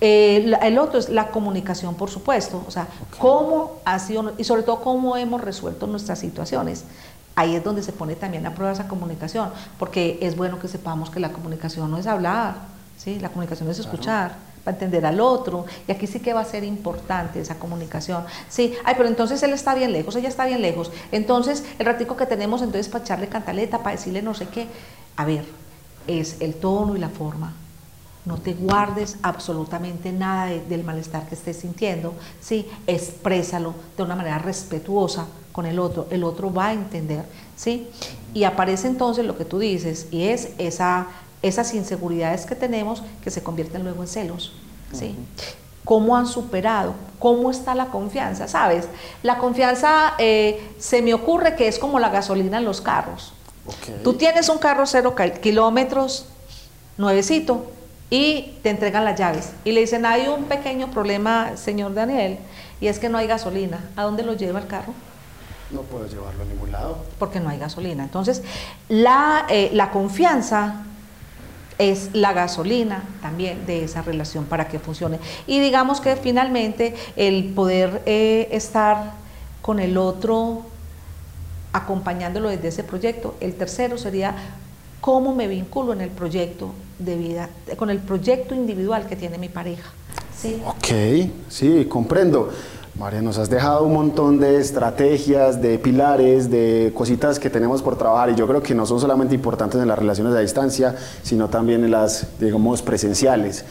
Eh, 0.01 0.53
el 0.61 0.77
otro 0.77 0.99
es 0.99 1.09
la 1.09 1.29
comunicación, 1.29 1.95
por 1.95 2.09
supuesto, 2.09 2.63
o 2.67 2.71
sea, 2.71 2.87
cómo 3.17 3.73
ha 3.85 3.99
sido, 3.99 4.33
y 4.37 4.43
sobre 4.43 4.63
todo 4.63 4.81
cómo 4.81 5.17
hemos 5.17 5.41
resuelto 5.41 5.87
nuestras 5.87 6.19
situaciones. 6.19 6.83
Ahí 7.35 7.55
es 7.55 7.63
donde 7.63 7.83
se 7.83 7.91
pone 7.91 8.15
también 8.15 8.45
a 8.45 8.55
prueba 8.55 8.73
esa 8.73 8.87
comunicación, 8.87 9.49
porque 9.77 10.17
es 10.21 10.35
bueno 10.35 10.59
que 10.59 10.67
sepamos 10.67 11.09
que 11.09 11.19
la 11.19 11.31
comunicación 11.31 11.89
no 11.91 11.97
es 11.97 12.07
hablar, 12.07 12.55
¿sí? 12.97 13.19
La 13.19 13.29
comunicación 13.29 13.69
es 13.69 13.79
escuchar, 13.79 14.35
para 14.67 14.75
entender 14.75 15.05
al 15.05 15.21
otro, 15.21 15.65
y 15.87 15.91
aquí 15.93 16.07
sí 16.07 16.19
que 16.19 16.33
va 16.33 16.41
a 16.41 16.45
ser 16.45 16.65
importante 16.65 17.39
esa 17.39 17.57
comunicación. 17.57 18.25
Sí, 18.49 18.73
ay, 18.83 18.95
pero 18.97 19.07
entonces 19.07 19.41
él 19.41 19.53
está 19.53 19.73
bien 19.73 19.93
lejos, 19.93 20.13
ella 20.17 20.27
está 20.27 20.45
bien 20.45 20.61
lejos. 20.61 20.91
Entonces, 21.13 21.63
el 21.79 21.85
ratico 21.85 22.17
que 22.17 22.25
tenemos 22.25 22.61
entonces 22.61 22.89
para 22.89 23.05
echarle 23.05 23.29
cantaleta, 23.29 23.77
para 23.77 23.95
decirle 23.95 24.21
no 24.21 24.33
sé 24.33 24.47
qué. 24.47 24.67
A 25.15 25.23
ver, 25.23 25.45
es 26.05 26.41
el 26.41 26.55
tono 26.55 26.97
y 26.97 26.99
la 26.99 27.07
forma. 27.07 27.53
No 28.25 28.35
te 28.35 28.55
guardes 28.55 29.15
absolutamente 29.21 30.11
nada 30.11 30.47
del 30.47 30.83
malestar 30.83 31.29
que 31.29 31.35
estés 31.35 31.55
sintiendo, 31.61 32.13
¿sí? 32.41 32.69
Exprésalo 32.87 33.73
de 33.95 34.03
una 34.03 34.17
manera 34.17 34.37
respetuosa 34.37 35.27
con 35.53 35.65
el 35.65 35.79
otro, 35.79 36.07
el 36.11 36.25
otro 36.25 36.53
va 36.53 36.67
a 36.67 36.73
entender, 36.73 37.23
¿sí? 37.55 37.87
Y 38.33 38.43
aparece 38.43 38.89
entonces 38.89 39.25
lo 39.25 39.37
que 39.37 39.45
tú 39.45 39.59
dices, 39.59 40.07
y 40.11 40.23
es 40.23 40.49
esa, 40.57 41.07
esas 41.41 41.73
inseguridades 41.73 42.45
que 42.45 42.55
tenemos 42.55 43.03
que 43.23 43.31
se 43.31 43.43
convierten 43.43 43.83
luego 43.83 44.01
en 44.01 44.07
celos, 44.07 44.53
¿sí? 44.91 45.15
¿Cómo 45.85 46.17
han 46.17 46.27
superado? 46.27 46.95
¿Cómo 47.19 47.49
está 47.49 47.73
la 47.73 47.85
confianza? 47.85 48.47
¿Sabes? 48.47 48.87
La 49.23 49.37
confianza 49.37 50.15
eh, 50.17 50.73
se 50.79 51.01
me 51.01 51.13
ocurre 51.13 51.55
que 51.55 51.67
es 51.67 51.79
como 51.79 51.99
la 51.99 52.09
gasolina 52.09 52.57
en 52.57 52.65
los 52.65 52.81
carros. 52.81 53.33
Tú 54.03 54.13
tienes 54.13 54.49
un 54.49 54.57
carro 54.57 54.85
cero 54.85 55.15
kilómetros, 55.41 56.25
nuevecito, 56.97 57.65
y 58.09 58.57
te 58.63 58.69
entregan 58.69 59.03
las 59.03 59.19
llaves. 59.19 59.51
Y 59.65 59.71
le 59.71 59.81
dicen, 59.81 60.05
hay 60.05 60.27
un 60.27 60.45
pequeño 60.45 60.89
problema, 60.91 61.57
señor 61.57 61.93
Daniel, 61.93 62.39
y 62.79 62.87
es 62.87 62.99
que 62.99 63.09
no 63.09 63.17
hay 63.17 63.27
gasolina. 63.27 63.89
¿A 63.95 64.03
dónde 64.03 64.23
lo 64.23 64.33
lleva 64.33 64.59
el 64.59 64.67
carro? 64.67 64.93
No 65.71 65.81
puedo 65.81 66.07
llevarlo 66.07 66.43
a 66.43 66.45
ningún 66.45 66.71
lado. 66.71 66.97
Porque 67.19 67.39
no 67.39 67.49
hay 67.49 67.59
gasolina. 67.59 68.03
Entonces, 68.03 68.41
la, 68.87 69.45
eh, 69.49 69.69
la 69.73 69.91
confianza 69.91 70.85
es 71.77 72.09
la 72.13 72.33
gasolina 72.33 73.03
también 73.21 73.65
de 73.65 73.83
esa 73.83 74.01
relación 74.01 74.45
para 74.45 74.67
que 74.67 74.79
funcione. 74.79 75.19
Y 75.45 75.59
digamos 75.59 76.01
que 76.01 76.15
finalmente 76.15 76.95
el 77.15 77.53
poder 77.53 78.01
eh, 78.05 78.47
estar 78.51 79.13
con 79.61 79.79
el 79.79 79.97
otro 79.97 80.63
acompañándolo 81.73 82.49
desde 82.49 82.69
ese 82.69 82.83
proyecto. 82.83 83.35
El 83.39 83.53
tercero 83.53 83.97
sería 83.97 84.35
cómo 85.01 85.35
me 85.35 85.47
vinculo 85.47 85.93
en 85.93 86.01
el 86.01 86.09
proyecto 86.09 86.73
de 86.99 87.15
vida, 87.15 87.49
con 87.77 87.89
el 87.89 87.99
proyecto 87.99 88.55
individual 88.55 89.07
que 89.07 89.15
tiene 89.15 89.37
mi 89.37 89.49
pareja. 89.49 89.91
¿sí? 90.35 90.61
Ok, 90.65 91.31
sí, 91.49 91.85
comprendo. 91.85 92.49
María, 92.99 93.21
nos 93.21 93.37
has 93.37 93.47
dejado 93.47 93.83
un 93.83 93.93
montón 93.93 94.39
de 94.39 94.57
estrategias, 94.57 95.61
de 95.61 95.77
pilares, 95.77 96.49
de 96.49 96.91
cositas 96.95 97.37
que 97.37 97.51
tenemos 97.51 97.83
por 97.83 97.95
trabajar 97.95 98.31
y 98.31 98.35
yo 98.35 98.47
creo 98.47 98.63
que 98.63 98.73
no 98.73 98.87
son 98.87 98.99
solamente 98.99 99.35
importantes 99.35 99.79
en 99.79 99.87
las 99.87 99.99
relaciones 99.99 100.33
a 100.33 100.39
distancia, 100.39 100.95
sino 101.21 101.47
también 101.47 101.83
en 101.83 101.91
las, 101.91 102.25
digamos, 102.39 102.81
presenciales, 102.81 103.65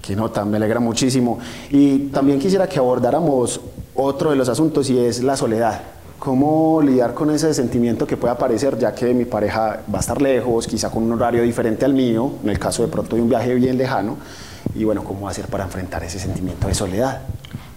que 0.00 0.16
no, 0.16 0.32
me 0.46 0.56
alegra 0.56 0.80
muchísimo. 0.80 1.38
Y 1.68 2.08
también 2.08 2.38
quisiera 2.38 2.66
que 2.66 2.78
abordáramos 2.78 3.60
otro 3.94 4.30
de 4.30 4.36
los 4.36 4.48
asuntos 4.48 4.88
y 4.88 4.98
es 4.98 5.22
la 5.22 5.36
soledad 5.36 5.82
cómo 6.18 6.82
lidiar 6.82 7.14
con 7.14 7.30
ese 7.30 7.52
sentimiento 7.54 8.06
que 8.06 8.16
puede 8.16 8.34
aparecer, 8.34 8.78
ya 8.78 8.94
que 8.94 9.14
mi 9.14 9.24
pareja 9.24 9.80
va 9.92 9.98
a 9.98 10.00
estar 10.00 10.20
lejos, 10.20 10.66
quizá 10.66 10.90
con 10.90 11.02
un 11.02 11.12
horario 11.12 11.42
diferente 11.42 11.86
al 11.86 11.94
mío, 11.94 12.32
en 12.44 12.50
el 12.50 12.58
caso 12.58 12.82
de 12.82 12.88
pronto 12.88 13.16
de 13.16 13.22
un 13.22 13.28
viaje 13.30 13.54
bien 13.54 13.78
lejano, 13.78 14.18
y 14.74 14.84
bueno, 14.84 15.02
cómo 15.02 15.28
hacer 15.28 15.46
para 15.46 15.64
enfrentar 15.64 16.04
ese 16.04 16.18
sentimiento 16.18 16.68
de 16.68 16.74
soledad. 16.74 17.22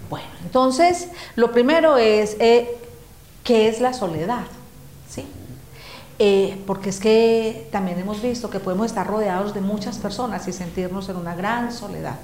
Bueno, 0.10 0.28
entonces, 0.44 1.10
lo 1.36 1.52
primero 1.52 1.98
es, 1.98 2.36
eh, 2.40 2.78
¿qué 3.44 3.68
es 3.68 3.82
la 3.82 3.94
soledad? 3.94 4.44
¿Sí? 5.10 5.26
Eh, 6.20 6.62
porque 6.68 6.90
es 6.90 7.00
que 7.00 7.68
también 7.72 8.00
hemos 8.00 8.22
visto 8.22 8.50
que 8.50 8.60
podemos 8.60 8.86
estar 8.86 9.08
rodeados 9.08 9.54
de 9.54 9.62
muchas 9.62 9.98
personas 9.98 10.48
y 10.48 10.54
sentirnos 10.54 11.10
en 11.10 11.18
una 11.18 11.36
gran 11.36 11.72
soledad. 11.74 12.16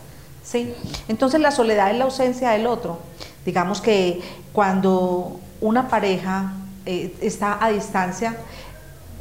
¿sí? 0.43 0.73
Entonces 1.07 1.39
la 1.41 1.51
soledad 1.51 1.91
es 1.91 1.97
la 1.97 2.05
ausencia 2.05 2.51
del 2.51 2.67
otro. 2.67 2.99
Digamos 3.45 3.81
que 3.81 4.21
cuando 4.53 5.39
una 5.61 5.87
pareja 5.87 6.53
eh, 6.85 7.15
está 7.21 7.63
a 7.63 7.71
distancia, 7.71 8.37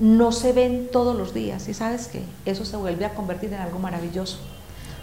no 0.01 0.33
se 0.33 0.53
ven 0.53 0.89
todos 0.93 1.17
los 1.17 1.35
días. 1.35 1.69
¿Y 1.69 1.75
sabes 1.75 2.09
qué? 2.09 2.23
Eso 2.45 2.65
se 2.65 2.77
vuelve 2.77 3.05
a 3.05 3.15
convertir 3.15 3.53
en 3.53 3.61
algo 3.61 3.79
maravilloso. 3.79 4.39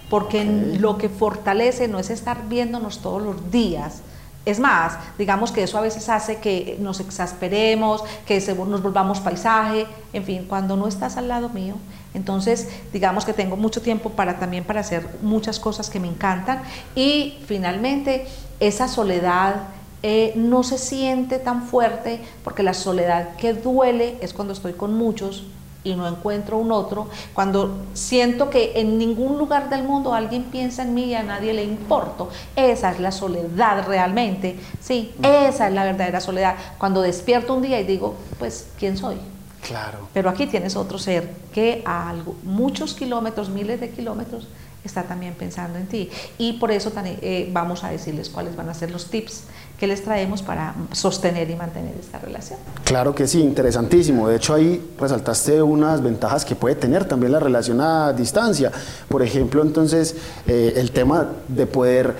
Porque 0.09 0.45
lo 0.45 0.97
que 0.97 1.09
fortalece 1.09 1.88
no 1.88 2.00
es 2.00 2.09
estar 2.09 2.47
viéndonos 2.47 3.00
todos 3.00 3.21
los 3.21 3.51
días. 3.51 4.01
Es 4.45 4.59
más, 4.59 5.00
digamos 5.17 5.51
que 5.51 5.63
eso 5.63 5.77
a 5.79 5.81
veces 5.81 6.07
hace 6.07 6.38
que 6.38 6.77
nos 6.79 7.00
exasperemos, 7.00 8.03
que 8.27 8.39
nos 8.67 8.83
volvamos 8.83 9.19
paisaje, 9.19 9.88
en 10.13 10.24
fin, 10.24 10.45
cuando 10.47 10.75
no 10.75 10.88
estás 10.88 11.17
al 11.17 11.27
lado 11.27 11.50
mío, 11.50 11.74
entonces 12.13 12.69
digamos 12.93 13.25
que 13.25 13.33
tengo 13.33 13.57
mucho 13.57 13.81
tiempo 13.81 14.12
para 14.12 14.38
también 14.38 14.63
para 14.63 14.81
hacer 14.81 15.07
muchas 15.24 15.59
cosas 15.59 15.89
que 15.89 16.00
me 16.00 16.07
encantan. 16.07 16.62
Y 16.95 17.39
finalmente 17.47 18.27
esa 18.59 18.88
soledad, 18.88 19.63
eh, 20.07 20.33
no 20.35 20.62
se 20.62 20.77
siente 20.77 21.39
tan 21.39 21.63
fuerte 21.63 22.21
porque 22.43 22.62
la 22.62 22.75
soledad 22.75 23.35
que 23.38 23.53
duele 23.53 24.17
es 24.21 24.35
cuando 24.35 24.53
estoy 24.53 24.74
con 24.74 24.93
muchos 24.93 25.45
y 25.85 25.95
no 25.95 26.05
encuentro 26.07 26.57
un 26.57 26.71
otro, 26.73 27.07
cuando 27.33 27.85
siento 27.93 28.49
que 28.49 28.73
en 28.75 28.97
ningún 28.97 29.37
lugar 29.37 29.69
del 29.69 29.83
mundo 29.83 30.13
alguien 30.13 30.43
piensa 30.43 30.81
en 30.81 30.93
mí 30.93 31.05
y 31.05 31.15
a 31.15 31.23
nadie 31.23 31.53
le 31.53 31.63
importo, 31.63 32.29
esa 32.55 32.91
es 32.91 32.99
la 32.99 33.11
soledad 33.11 33.87
realmente, 33.87 34.59
sí, 34.81 35.13
esa 35.21 35.67
es 35.67 35.73
la 35.73 35.85
verdadera 35.85 36.19
soledad. 36.19 36.55
Cuando 36.77 37.01
despierto 37.01 37.53
un 37.53 37.61
día 37.61 37.79
y 37.79 37.85
digo, 37.85 38.15
pues, 38.39 38.67
¿quién 38.77 38.97
soy? 38.97 39.15
Claro. 39.61 40.09
Pero 40.13 40.29
aquí 40.29 40.47
tienes 40.47 40.75
otro 40.75 40.99
ser 40.99 41.31
que 41.53 41.81
a 41.85 42.09
algo, 42.09 42.35
muchos 42.43 42.93
kilómetros, 42.93 43.49
miles 43.49 43.79
de 43.79 43.89
kilómetros, 43.91 44.47
está 44.83 45.03
también 45.03 45.33
pensando 45.33 45.77
en 45.79 45.87
ti. 45.87 46.09
Y 46.37 46.53
por 46.53 46.71
eso 46.71 46.91
eh, 47.03 47.49
vamos 47.51 47.83
a 47.83 47.89
decirles 47.89 48.29
cuáles 48.29 48.55
van 48.55 48.69
a 48.69 48.73
ser 48.73 48.91
los 48.91 49.09
tips 49.09 49.45
que 49.79 49.88
les 49.88 50.03
traemos 50.03 50.41
para 50.41 50.74
sostener 50.91 51.50
y 51.50 51.55
mantener 51.55 51.96
esta 52.00 52.20
relación. 52.20 52.60
Claro 52.84 53.13
que 53.13 53.27
sí, 53.27 53.41
interesantísimo. 53.41 54.27
De 54.27 54.38
hecho, 54.38 54.53
ahí 54.53 54.94
resaltaste 55.00 55.62
unas 55.62 56.01
ventajas 56.01 56.46
que 56.46 56.55
puede 56.55 56.75
tener 56.75 57.05
también 57.05 57.32
la 57.32 57.39
relación 57.39 57.82
a 57.82 58.13
distancia. 58.13 58.72
Por 59.10 59.22
ejemplo, 59.22 59.62
entonces, 59.62 60.15
eh, 60.48 60.74
el 60.77 60.91
tema 60.91 61.29
de 61.48 61.67
poder 61.67 62.15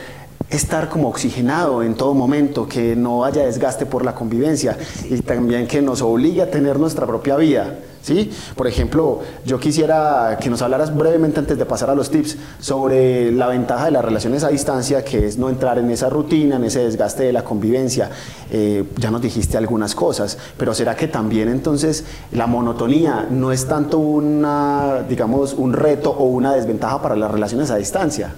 estar 0.50 0.90
como 0.90 1.10
oxigenado 1.10 1.84
en 1.84 1.96
todo 1.96 2.14
momento, 2.14 2.68
que 2.68 2.96
no 2.96 3.26
haya 3.26 3.46
desgaste 3.46 3.86
por 3.86 4.06
la 4.06 4.14
convivencia 4.16 4.78
y 5.10 5.20
también 5.22 5.68
que 5.68 5.82
nos 5.82 6.02
obligue 6.02 6.42
a 6.42 6.52
tener 6.52 6.80
nuestra 6.80 7.06
propia 7.08 7.36
vida. 7.38 7.76
¿sí? 8.06 8.32
Por 8.56 8.68
ejemplo, 8.68 9.22
yo 9.46 9.60
quisiera 9.60 10.38
que 10.40 10.50
nos 10.50 10.62
hablaras 10.62 10.96
brevemente 10.96 11.40
antes 11.40 11.58
de 11.58 11.66
pasar 11.66 11.90
a 11.90 11.96
los 11.96 12.12
tips 12.12 12.38
sobre 12.60 13.32
la 13.32 13.48
ventaja 13.48 13.86
de 13.86 13.92
las 13.92 14.06
relaciones 14.06 14.44
a 14.44 14.50
distancia, 14.50 15.04
que 15.04 15.26
es 15.26 15.38
no 15.38 15.50
entrar 15.50 15.80
en 15.80 15.90
esa 15.90 16.10
rutina, 16.10 16.58
en 16.58 16.66
ese 16.66 16.84
desgaste 16.84 17.24
de 17.24 17.34
la 17.34 17.44
convivencia. 17.44 18.12
Eh, 18.52 18.84
ya 18.98 19.10
nos 19.10 19.22
dijiste 19.22 19.58
algunas 19.58 19.96
cosas, 19.96 20.38
pero 20.58 20.76
¿será 20.76 20.96
que 20.96 21.08
también 21.08 21.50
entonces 21.50 22.06
la 22.32 22.46
monotonía 22.46 23.28
no 23.30 23.52
es 23.52 23.68
tanto 23.68 23.98
una, 23.98 25.04
digamos, 25.10 25.54
un 25.54 25.74
reto 25.74 26.12
o 26.12 26.26
una 26.26 26.54
desventaja 26.54 27.02
para 27.02 27.16
las 27.16 27.32
relaciones 27.32 27.72
a 27.72 27.78
distancia? 27.78 28.36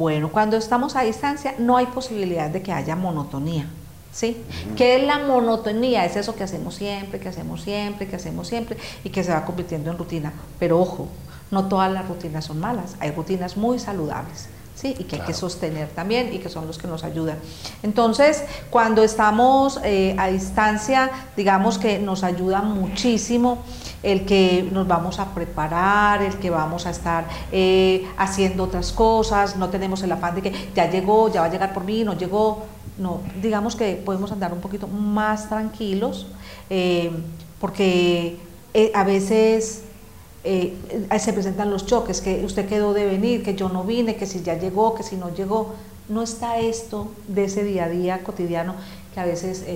Bueno, 0.00 0.32
cuando 0.32 0.56
estamos 0.56 0.96
a 0.96 1.02
distancia 1.02 1.54
no 1.58 1.76
hay 1.76 1.84
posibilidad 1.84 2.48
de 2.48 2.62
que 2.62 2.72
haya 2.72 2.96
monotonía. 2.96 3.66
¿Sí? 4.10 4.42
¿Qué 4.74 4.96
es 4.96 5.02
la 5.06 5.18
monotonía? 5.18 6.06
Es 6.06 6.16
eso 6.16 6.34
que 6.34 6.42
hacemos 6.42 6.76
siempre, 6.76 7.20
que 7.20 7.28
hacemos 7.28 7.60
siempre, 7.60 8.08
que 8.08 8.16
hacemos 8.16 8.48
siempre 8.48 8.78
y 9.04 9.10
que 9.10 9.22
se 9.22 9.30
va 9.30 9.44
convirtiendo 9.44 9.90
en 9.90 9.98
rutina. 9.98 10.32
Pero 10.58 10.80
ojo, 10.80 11.06
no 11.50 11.68
todas 11.68 11.92
las 11.92 12.08
rutinas 12.08 12.46
son 12.46 12.60
malas, 12.60 12.96
hay 12.98 13.10
rutinas 13.10 13.58
muy 13.58 13.78
saludables. 13.78 14.48
¿Sí? 14.74 14.96
y 14.98 15.04
que 15.04 15.16
hay 15.16 15.22
que 15.26 15.34
sostener 15.34 15.90
también 15.90 16.32
y 16.32 16.38
que 16.38 16.48
son 16.48 16.66
los 16.66 16.78
que 16.78 16.86
nos 16.86 17.04
ayudan. 17.04 17.36
Entonces, 17.82 18.44
cuando 18.70 19.02
estamos 19.02 19.78
eh, 19.84 20.16
a 20.18 20.28
distancia, 20.28 21.10
digamos 21.36 21.76
que 21.76 21.98
nos 21.98 22.24
ayuda 22.24 22.62
muchísimo 22.62 23.58
el 24.02 24.24
que 24.24 24.68
nos 24.72 24.86
vamos 24.86 25.18
a 25.18 25.34
preparar, 25.34 26.22
el 26.22 26.34
que 26.36 26.50
vamos 26.50 26.86
a 26.86 26.90
estar 26.90 27.26
eh, 27.52 28.06
haciendo 28.16 28.64
otras 28.64 28.92
cosas, 28.92 29.56
no 29.56 29.68
tenemos 29.68 30.02
el 30.02 30.12
afán 30.12 30.34
de 30.34 30.42
que 30.42 30.52
ya 30.74 30.90
llegó, 30.90 31.30
ya 31.30 31.40
va 31.40 31.46
a 31.46 31.50
llegar 31.50 31.74
por 31.74 31.84
mí, 31.84 32.02
no 32.04 32.16
llegó, 32.16 32.64
no, 32.98 33.20
digamos 33.42 33.76
que 33.76 33.94
podemos 33.96 34.32
andar 34.32 34.52
un 34.52 34.60
poquito 34.60 34.88
más 34.88 35.48
tranquilos, 35.48 36.26
eh, 36.70 37.10
porque 37.60 38.38
eh, 38.72 38.92
a 38.94 39.04
veces 39.04 39.84
se 40.42 41.32
presentan 41.34 41.70
los 41.70 41.84
choques, 41.84 42.22
que 42.22 42.42
usted 42.46 42.66
quedó 42.66 42.94
de 42.94 43.04
venir, 43.04 43.42
que 43.42 43.54
yo 43.54 43.68
no 43.68 43.84
vine, 43.84 44.16
que 44.16 44.24
si 44.24 44.42
ya 44.42 44.58
llegó, 44.58 44.94
que 44.94 45.02
si 45.02 45.16
no 45.16 45.34
llegó, 45.34 45.74
no 46.08 46.22
está 46.22 46.58
esto 46.58 47.08
de 47.28 47.44
ese 47.44 47.62
día 47.62 47.84
a 47.84 47.88
día 47.90 48.24
cotidiano 48.24 48.74
que 49.12 49.20
a 49.20 49.26
veces 49.26 49.66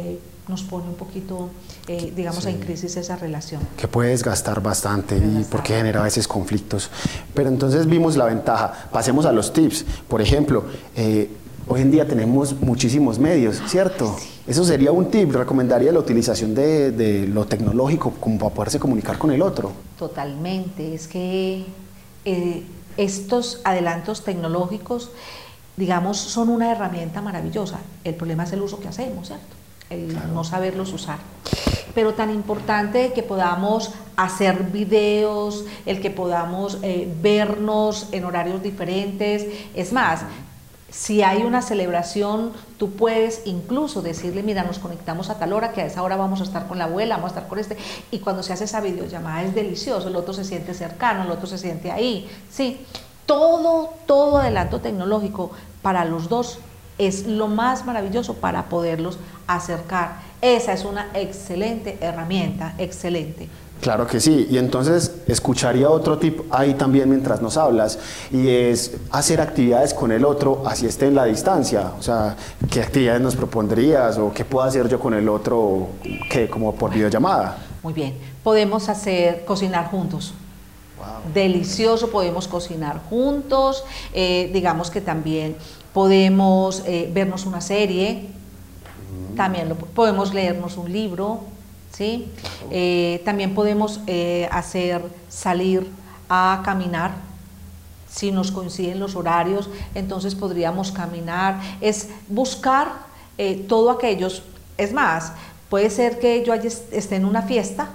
nos 0.48 0.62
pone 0.62 0.88
un 0.88 0.94
poquito, 0.94 1.50
eh, 1.86 2.12
digamos, 2.14 2.46
en 2.46 2.58
crisis 2.58 2.96
esa 2.96 3.16
relación. 3.16 3.60
Que 3.76 3.88
puede 3.88 4.10
desgastar 4.10 4.62
bastante 4.62 5.16
y 5.16 5.46
porque 5.50 5.74
genera 5.74 6.00
a 6.00 6.04
veces 6.04 6.26
conflictos. 6.26 6.90
Pero 7.34 7.48
entonces 7.48 7.86
vimos 7.86 8.16
la 8.16 8.24
ventaja. 8.24 8.88
Pasemos 8.90 9.26
a 9.26 9.32
los 9.32 9.52
tips. 9.52 9.84
Por 10.08 10.22
ejemplo, 10.22 10.64
eh, 10.96 11.28
hoy 11.68 11.82
en 11.82 11.90
día 11.90 12.06
tenemos 12.06 12.60
muchísimos 12.60 13.18
medios, 13.18 13.60
¿cierto? 13.66 14.16
Eso 14.46 14.64
sería 14.64 14.92
un 14.92 15.10
tip. 15.10 15.32
Recomendaría 15.32 15.92
la 15.92 15.98
utilización 15.98 16.54
de, 16.54 17.28
lo 17.32 17.44
tecnológico 17.46 18.12
como 18.20 18.38
para 18.38 18.54
poderse 18.54 18.78
comunicar 18.78 19.18
con 19.18 19.30
el 19.30 19.42
otro. 19.42 19.72
Totalmente. 19.98 20.94
Es 20.94 21.08
que... 21.08 21.64
Eh, 22.24 22.62
estos 22.96 23.60
adelantos 23.64 24.22
tecnológicos, 24.24 25.10
digamos, 25.76 26.18
son 26.18 26.48
una 26.48 26.70
herramienta 26.70 27.20
maravillosa. 27.20 27.80
El 28.04 28.14
problema 28.14 28.44
es 28.44 28.52
el 28.52 28.62
uso 28.62 28.80
que 28.80 28.88
hacemos, 28.88 29.28
¿cierto? 29.28 29.44
El 29.90 30.14
no 30.32 30.44
saberlos 30.44 30.92
usar. 30.92 31.18
Pero 31.94 32.14
tan 32.14 32.30
importante 32.30 33.12
que 33.12 33.22
podamos 33.22 33.92
hacer 34.16 34.64
videos, 34.64 35.64
el 35.86 36.00
que 36.00 36.10
podamos 36.10 36.78
eh, 36.82 37.12
vernos 37.22 38.08
en 38.12 38.24
horarios 38.24 38.62
diferentes. 38.62 39.46
Es 39.74 39.92
más, 39.92 40.22
si 40.94 41.22
hay 41.22 41.42
una 41.42 41.60
celebración, 41.60 42.52
tú 42.78 42.92
puedes 42.92 43.42
incluso 43.46 44.00
decirle, 44.00 44.44
mira, 44.44 44.62
nos 44.62 44.78
conectamos 44.78 45.28
a 45.28 45.38
tal 45.38 45.52
hora, 45.52 45.72
que 45.72 45.82
a 45.82 45.86
esa 45.86 46.02
hora 46.02 46.16
vamos 46.16 46.40
a 46.40 46.44
estar 46.44 46.68
con 46.68 46.78
la 46.78 46.84
abuela, 46.84 47.16
vamos 47.16 47.32
a 47.32 47.34
estar 47.34 47.48
con 47.48 47.58
este. 47.58 47.76
Y 48.12 48.20
cuando 48.20 48.44
se 48.44 48.52
hace 48.52 48.64
esa 48.64 48.80
videollamada 48.80 49.42
es 49.42 49.54
delicioso, 49.56 50.06
el 50.06 50.14
otro 50.14 50.32
se 50.32 50.44
siente 50.44 50.72
cercano, 50.72 51.24
el 51.24 51.30
otro 51.32 51.48
se 51.48 51.58
siente 51.58 51.90
ahí. 51.90 52.30
Sí, 52.48 52.86
todo, 53.26 53.92
todo 54.06 54.38
adelanto 54.38 54.80
tecnológico 54.80 55.50
para 55.82 56.04
los 56.04 56.28
dos 56.28 56.60
es 56.98 57.26
lo 57.26 57.48
más 57.48 57.84
maravilloso 57.84 58.34
para 58.34 58.68
poderlos 58.68 59.18
acercar. 59.48 60.18
Esa 60.44 60.74
es 60.74 60.84
una 60.84 61.08
excelente 61.14 61.96
herramienta, 62.02 62.74
excelente. 62.76 63.48
Claro 63.80 64.06
que 64.06 64.20
sí, 64.20 64.46
y 64.50 64.58
entonces 64.58 65.22
escucharía 65.26 65.88
otro 65.88 66.18
tip 66.18 66.40
ahí 66.50 66.74
también 66.74 67.08
mientras 67.08 67.40
nos 67.40 67.56
hablas, 67.56 67.98
y 68.30 68.50
es 68.50 68.94
hacer 69.10 69.40
actividades 69.40 69.94
con 69.94 70.12
el 70.12 70.22
otro, 70.22 70.62
así 70.66 70.84
esté 70.84 71.06
en 71.06 71.14
la 71.14 71.24
distancia. 71.24 71.92
O 71.98 72.02
sea, 72.02 72.36
¿qué 72.70 72.82
actividades 72.82 73.22
nos 73.22 73.36
propondrías 73.36 74.18
o 74.18 74.34
qué 74.34 74.44
puedo 74.44 74.66
hacer 74.66 74.86
yo 74.86 75.00
con 75.00 75.14
el 75.14 75.30
otro, 75.30 75.88
que 76.28 76.46
como 76.50 76.74
por 76.74 76.92
videollamada? 76.92 77.56
Muy 77.82 77.94
bien, 77.94 78.12
podemos 78.42 78.90
hacer 78.90 79.46
cocinar 79.46 79.90
juntos. 79.90 80.34
Delicioso, 81.32 82.10
podemos 82.10 82.48
cocinar 82.48 83.00
juntos, 83.08 83.82
eh, 84.12 84.50
digamos 84.52 84.90
que 84.90 85.00
también 85.00 85.56
podemos 85.94 86.82
eh, 86.84 87.10
vernos 87.14 87.46
una 87.46 87.62
serie, 87.62 88.28
también 89.34 89.68
lo, 89.68 89.76
podemos 89.76 90.32
leernos 90.34 90.76
un 90.76 90.92
libro, 90.92 91.40
¿sí? 91.92 92.28
Eh, 92.70 93.22
también 93.24 93.54
podemos 93.54 94.00
eh, 94.06 94.48
hacer 94.50 95.02
salir 95.28 95.88
a 96.28 96.62
caminar. 96.64 97.12
Si 98.08 98.30
nos 98.30 98.52
coinciden 98.52 99.00
los 99.00 99.16
horarios, 99.16 99.68
entonces 99.94 100.34
podríamos 100.34 100.92
caminar. 100.92 101.60
Es 101.80 102.08
buscar 102.28 102.88
eh, 103.38 103.64
todo 103.68 103.90
aquellos. 103.90 104.42
Es 104.78 104.92
más, 104.92 105.32
puede 105.68 105.90
ser 105.90 106.18
que 106.20 106.44
yo 106.44 106.54
esté 106.54 107.16
en 107.16 107.24
una 107.24 107.42
fiesta 107.42 107.90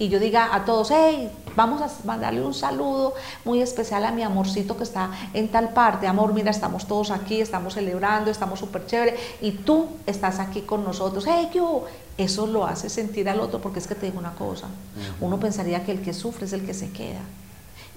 y 0.00 0.08
yo 0.08 0.18
diga 0.18 0.54
a 0.54 0.64
todos, 0.64 0.90
hey, 0.90 1.30
vamos 1.54 1.82
a 1.82 2.06
mandarle 2.06 2.40
un 2.42 2.54
saludo 2.54 3.12
muy 3.44 3.60
especial 3.60 4.02
a 4.06 4.10
mi 4.10 4.22
amorcito 4.22 4.74
que 4.74 4.82
está 4.82 5.10
en 5.34 5.48
tal 5.48 5.74
parte. 5.74 6.06
Amor, 6.06 6.32
mira, 6.32 6.50
estamos 6.50 6.86
todos 6.86 7.10
aquí, 7.10 7.42
estamos 7.42 7.74
celebrando, 7.74 8.30
estamos 8.30 8.58
súper 8.58 8.86
chévere 8.86 9.18
y 9.42 9.52
tú 9.52 9.88
estás 10.06 10.38
aquí 10.38 10.62
con 10.62 10.84
nosotros. 10.84 11.26
Hey, 11.28 11.50
yo, 11.52 11.84
eso 12.16 12.46
lo 12.46 12.66
hace 12.66 12.88
sentir 12.88 13.28
al 13.28 13.40
otro 13.40 13.60
porque 13.60 13.78
es 13.78 13.86
que 13.86 13.94
te 13.94 14.06
digo 14.06 14.18
una 14.18 14.32
cosa, 14.32 14.68
uno 15.20 15.38
pensaría 15.38 15.84
que 15.84 15.92
el 15.92 16.00
que 16.00 16.14
sufre 16.14 16.46
es 16.46 16.54
el 16.54 16.64
que 16.64 16.72
se 16.72 16.90
queda. 16.90 17.20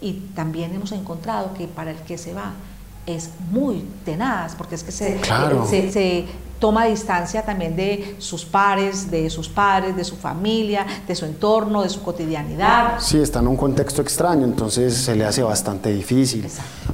Y 0.01 0.31
también 0.36 0.75
hemos 0.75 0.91
encontrado 0.91 1.53
que 1.53 1.69
para 1.69 1.91
el 1.91 1.98
que 2.00 2.17
se 2.17 2.33
va 2.33 2.51
es 3.05 3.29
muy 3.50 3.86
tenaz, 4.03 4.55
porque 4.55 4.75
es 4.75 4.83
que 4.83 4.91
se, 4.91 5.19
se, 5.91 6.25
toma 6.60 6.86
distancia 6.86 7.43
también 7.43 7.75
de 7.75 8.15
sus 8.19 8.45
pares, 8.45 9.12
de 9.12 9.29
sus 9.29 9.50
padres, 9.50 9.95
de 9.95 10.03
su 10.03 10.15
familia, 10.15 10.86
de 11.07 11.15
su 11.15 11.25
entorno, 11.25 11.83
de 11.83 11.89
su 11.89 12.01
cotidianidad. 12.01 13.00
Sí, 13.00 13.17
está 13.19 13.39
en 13.39 13.48
un 13.48 13.57
contexto 13.57 14.01
extraño, 14.01 14.45
entonces 14.45 14.95
se 14.95 15.15
le 15.15 15.25
hace 15.25 15.43
bastante 15.43 15.91
difícil. 15.91 16.48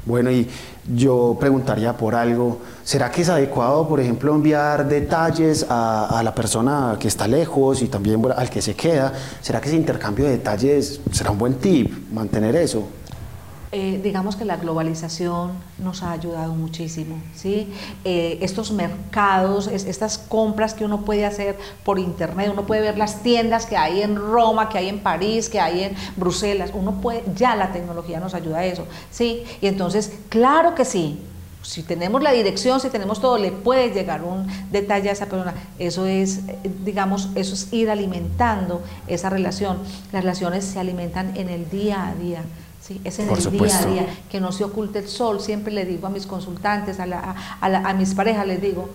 Bueno, 0.05 0.31
y 0.31 0.47
yo 0.91 1.37
preguntaría 1.39 1.95
por 1.95 2.15
algo, 2.15 2.59
¿será 2.83 3.11
que 3.11 3.21
es 3.21 3.29
adecuado, 3.29 3.87
por 3.87 3.99
ejemplo, 3.99 4.33
enviar 4.33 4.87
detalles 4.87 5.65
a, 5.69 6.17
a 6.17 6.23
la 6.23 6.33
persona 6.33 6.97
que 6.99 7.07
está 7.07 7.27
lejos 7.27 7.83
y 7.83 7.87
también 7.87 8.21
al 8.35 8.49
que 8.49 8.61
se 8.61 8.73
queda? 8.75 9.13
¿Será 9.41 9.61
que 9.61 9.67
ese 9.67 9.77
intercambio 9.77 10.25
de 10.25 10.31
detalles 10.31 10.99
será 11.11 11.29
un 11.31 11.37
buen 11.37 11.55
tip, 11.55 12.11
mantener 12.11 12.55
eso? 12.55 12.87
Eh, 13.71 13.99
digamos 14.03 14.35
que 14.35 14.45
la 14.45 14.57
globalización 14.57 15.51
nos 15.77 16.01
ha 16.01 16.11
ayudado 16.11 16.55
muchísimo, 16.55 17.21
¿sí? 17.35 17.71
Eh, 18.03 18.39
estos 18.41 18.71
mercados, 18.71 19.67
estas 19.67 20.17
compras 20.17 20.74
que 20.74 20.85
uno 20.85 21.01
puede 21.01 21.24
hacer 21.24 21.55
por 21.83 22.00
internet, 22.00 22.50
uno 22.51 22.65
puede 22.65 22.81
ver 22.81 22.98
las 22.98 23.22
tiendas 23.22 23.67
que 23.67 23.77
hay 23.77 24.01
en 24.01 24.15
Roma, 24.15 24.70
que 24.70 24.79
hay 24.79 24.89
en 24.89 24.98
París, 24.98 25.50
que 25.50 25.59
hay 25.59 25.83
en 25.83 25.96
Bruselas, 26.15 26.72
uno 26.74 27.00
puede, 27.00 27.24
ya 27.35 27.55
la 27.55 27.72
tecnología 27.72 28.20
nos 28.20 28.33
ayuda 28.33 28.57
a 28.57 28.65
eso, 28.65 28.87
¿sí? 29.11 29.44
Y 29.61 29.67
entonces, 29.67 30.13
claro 30.29 30.74
que 30.74 30.83
sí, 30.83 31.20
si 31.61 31.83
tenemos 31.83 32.24
la 32.24 32.31
dirección, 32.31 32.79
si 32.79 32.89
tenemos 32.89 33.22
todo, 33.22 33.37
le 33.37 33.51
puede 33.51 33.91
llegar 33.91 34.24
un 34.24 34.48
detalle 34.72 35.09
a 35.09 35.11
esa 35.11 35.27
persona. 35.27 35.53
Eso 35.77 36.07
es, 36.07 36.39
digamos, 36.83 37.29
eso 37.35 37.53
es 37.53 37.72
ir 37.72 37.91
alimentando 37.91 38.81
esa 39.07 39.29
relación. 39.29 39.77
Las 40.11 40.24
relaciones 40.24 40.65
se 40.65 40.79
alimentan 40.79 41.37
en 41.37 41.50
el 41.50 41.70
día 41.70 42.07
a 42.07 42.15
día 42.15 42.44
es 43.03 43.19
en 43.19 43.29
el 43.29 43.51
día 43.51 43.79
a 43.79 43.85
día, 43.85 44.17
que 44.29 44.39
no 44.39 44.51
se 44.51 44.63
oculte 44.63 44.99
el 44.99 45.07
sol. 45.07 45.39
Siempre 45.39 45.73
le 45.73 45.85
digo 45.85 46.07
a 46.07 46.09
mis 46.09 46.25
consultantes, 46.25 46.99
a, 46.99 47.35
a, 47.61 47.93
mis 47.93 48.13
parejas, 48.13 48.47
les 48.47 48.61
digo 48.61 48.89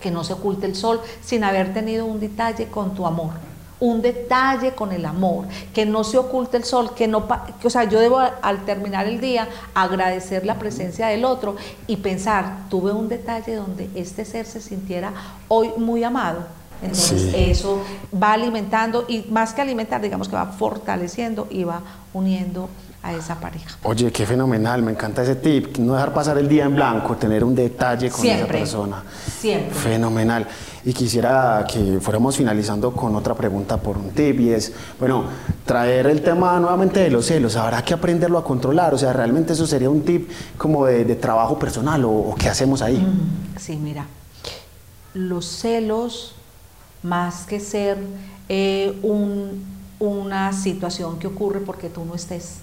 que 0.00 0.10
no 0.10 0.24
se 0.24 0.32
oculte 0.32 0.66
el 0.66 0.74
sol 0.74 1.00
sin 1.22 1.44
haber 1.44 1.72
tenido 1.72 2.04
un 2.06 2.20
detalle 2.20 2.66
con 2.68 2.94
tu 2.94 3.06
amor 3.06 3.32
un 3.80 4.00
detalle 4.00 4.72
con 4.72 4.92
el 4.92 5.04
amor, 5.04 5.46
que 5.74 5.84
no 5.84 6.04
se 6.04 6.16
oculte 6.16 6.56
el 6.56 6.64
sol, 6.64 6.94
que 6.94 7.06
no, 7.06 7.26
que, 7.60 7.66
o 7.66 7.70
sea, 7.70 7.84
yo 7.84 8.00
debo 8.00 8.18
al 8.18 8.64
terminar 8.64 9.06
el 9.06 9.20
día 9.20 9.48
agradecer 9.74 10.46
la 10.46 10.58
presencia 10.58 11.08
del 11.08 11.24
otro 11.24 11.56
y 11.86 11.96
pensar, 11.96 12.68
tuve 12.70 12.92
un 12.92 13.08
detalle 13.08 13.56
donde 13.56 13.90
este 13.94 14.24
ser 14.24 14.46
se 14.46 14.60
sintiera 14.60 15.12
hoy 15.48 15.70
muy 15.76 16.02
amado. 16.02 16.46
Entonces 16.82 17.32
eso 17.34 17.82
va 18.14 18.32
alimentando 18.32 19.04
y 19.08 19.22
más 19.30 19.54
que 19.54 19.62
alimentar, 19.62 20.00
digamos 20.00 20.28
que 20.28 20.36
va 20.36 20.46
fortaleciendo 20.46 21.46
y 21.50 21.64
va 21.64 21.80
uniendo 22.12 22.68
a 23.04 23.12
esa 23.12 23.38
pareja. 23.38 23.76
Oye, 23.82 24.10
qué 24.10 24.24
fenomenal, 24.24 24.82
me 24.82 24.90
encanta 24.90 25.22
ese 25.22 25.36
tip, 25.36 25.76
no 25.76 25.92
dejar 25.92 26.14
pasar 26.14 26.38
el 26.38 26.48
día 26.48 26.64
en 26.64 26.74
blanco, 26.74 27.14
tener 27.16 27.44
un 27.44 27.54
detalle 27.54 28.08
con 28.08 28.24
esa 28.24 28.46
persona. 28.46 29.04
Siempre. 29.40 29.74
Fenomenal. 29.74 30.48
Y 30.86 30.92
quisiera 30.94 31.66
que 31.70 31.98
fuéramos 32.00 32.38
finalizando 32.38 32.92
con 32.92 33.14
otra 33.14 33.34
pregunta 33.34 33.76
por 33.76 33.98
un 33.98 34.10
tip 34.10 34.40
y 34.40 34.50
es, 34.50 34.72
bueno, 34.98 35.24
traer 35.66 36.06
el 36.06 36.22
tema 36.22 36.58
nuevamente 36.58 37.00
de 37.00 37.10
los 37.10 37.26
celos, 37.26 37.56
habrá 37.56 37.84
que 37.84 37.92
aprenderlo 37.92 38.38
a 38.38 38.44
controlar, 38.44 38.94
o 38.94 38.98
sea, 38.98 39.12
realmente 39.12 39.52
eso 39.52 39.66
sería 39.66 39.90
un 39.90 40.02
tip 40.02 40.30
como 40.56 40.86
de, 40.86 41.04
trabajo 41.16 41.58
personal 41.58 42.02
o, 42.06 42.34
qué 42.38 42.48
hacemos 42.48 42.80
ahí. 42.80 42.96
Mm, 42.96 43.58
sí, 43.58 43.76
mira, 43.76 44.06
los 45.12 45.44
celos, 45.44 46.34
más 47.02 47.44
que 47.44 47.60
ser 47.60 47.98
eh, 48.48 48.98
una 50.00 50.52
situación 50.54 51.18
que 51.18 51.26
ocurre 51.26 51.60
porque 51.60 51.90
tú 51.90 52.04
no 52.06 52.14
estés, 52.14 52.60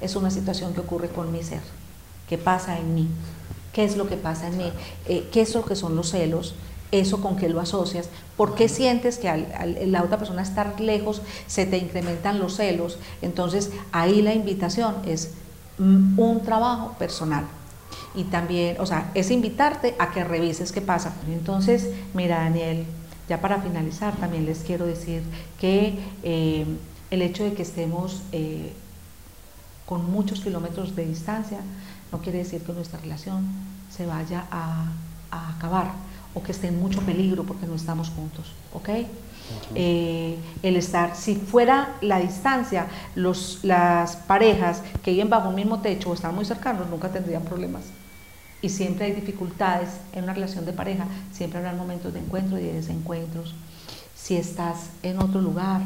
es 0.00 0.16
una 0.16 0.30
situación 0.30 0.74
que 0.74 0.80
ocurre 0.80 1.08
con 1.08 1.32
mi 1.32 1.42
ser, 1.42 1.60
que 2.28 2.38
pasa 2.38 2.78
en 2.78 2.94
mí. 2.94 3.08
¿Qué 3.72 3.84
es 3.84 3.96
lo 3.96 4.08
que 4.08 4.16
pasa 4.16 4.48
en 4.48 4.58
mí? 4.58 4.72
Eh, 5.06 5.28
¿Qué 5.32 5.42
es 5.42 5.54
lo 5.54 5.64
que 5.64 5.76
son 5.76 5.94
los 5.94 6.10
celos? 6.10 6.54
¿Eso 6.90 7.20
con 7.20 7.36
qué 7.36 7.48
lo 7.48 7.60
asocias? 7.60 8.08
¿Por 8.36 8.56
qué 8.56 8.68
sientes 8.68 9.18
que 9.18 9.28
al, 9.28 9.46
la 9.86 10.02
otra 10.02 10.18
persona 10.18 10.42
estar 10.42 10.80
lejos 10.80 11.22
se 11.46 11.66
te 11.66 11.78
incrementan 11.78 12.40
los 12.40 12.56
celos? 12.56 12.98
Entonces 13.22 13.70
ahí 13.92 14.22
la 14.22 14.34
invitación 14.34 14.96
es 15.06 15.30
mm, 15.78 16.18
un 16.18 16.40
trabajo 16.42 16.96
personal. 16.98 17.44
Y 18.14 18.24
también, 18.24 18.80
o 18.80 18.86
sea, 18.86 19.12
es 19.14 19.30
invitarte 19.30 19.94
a 20.00 20.10
que 20.10 20.24
revises 20.24 20.72
qué 20.72 20.80
pasa. 20.80 21.14
Entonces, 21.28 21.90
mira 22.12 22.38
Daniel, 22.40 22.84
ya 23.28 23.40
para 23.40 23.62
finalizar 23.62 24.16
también 24.16 24.46
les 24.46 24.60
quiero 24.60 24.84
decir 24.84 25.22
que 25.60 25.96
eh, 26.24 26.66
el 27.10 27.22
hecho 27.22 27.44
de 27.44 27.52
que 27.54 27.62
estemos... 27.62 28.22
Eh, 28.32 28.72
con 29.90 30.08
muchos 30.08 30.38
kilómetros 30.38 30.94
de 30.94 31.04
distancia, 31.04 31.58
no 32.12 32.20
quiere 32.20 32.38
decir 32.38 32.62
que 32.62 32.72
nuestra 32.72 33.00
relación 33.00 33.44
se 33.90 34.06
vaya 34.06 34.46
a, 34.48 34.86
acabar 35.32 35.90
o 36.32 36.42
que 36.44 36.52
esté 36.52 36.68
en 36.68 36.78
mucho 36.78 37.00
peligro 37.00 37.42
porque 37.42 37.66
no 37.66 37.74
estamos 37.74 38.08
juntos, 38.10 38.52
¿ok? 38.72 38.88
Eh, 39.74 40.38
el 40.62 40.76
estar, 40.76 41.16
si 41.16 41.34
fuera 41.34 41.96
la 42.02 42.20
distancia, 42.20 42.86
los, 43.16 43.64
las 43.64 44.14
parejas 44.14 44.82
que 45.02 45.10
viven 45.10 45.28
bajo 45.28 45.48
un 45.48 45.56
mismo 45.56 45.80
techo 45.80 46.10
o 46.10 46.14
están 46.14 46.36
muy 46.36 46.44
cercanos 46.44 46.88
nunca 46.88 47.08
tendrían 47.08 47.42
problemas. 47.42 47.82
Y 48.62 48.68
siempre 48.68 49.06
hay 49.06 49.12
dificultades 49.12 49.88
en 50.12 50.22
una 50.22 50.34
relación 50.34 50.66
de 50.66 50.72
pareja, 50.72 51.06
siempre 51.32 51.58
habrá 51.58 51.72
momentos 51.72 52.12
de 52.12 52.20
encuentro 52.20 52.60
y 52.60 52.62
de 52.62 52.74
desencuentros. 52.74 53.56
Si 54.14 54.36
estás 54.36 54.90
en 55.02 55.18
otro 55.18 55.40
lugar, 55.40 55.80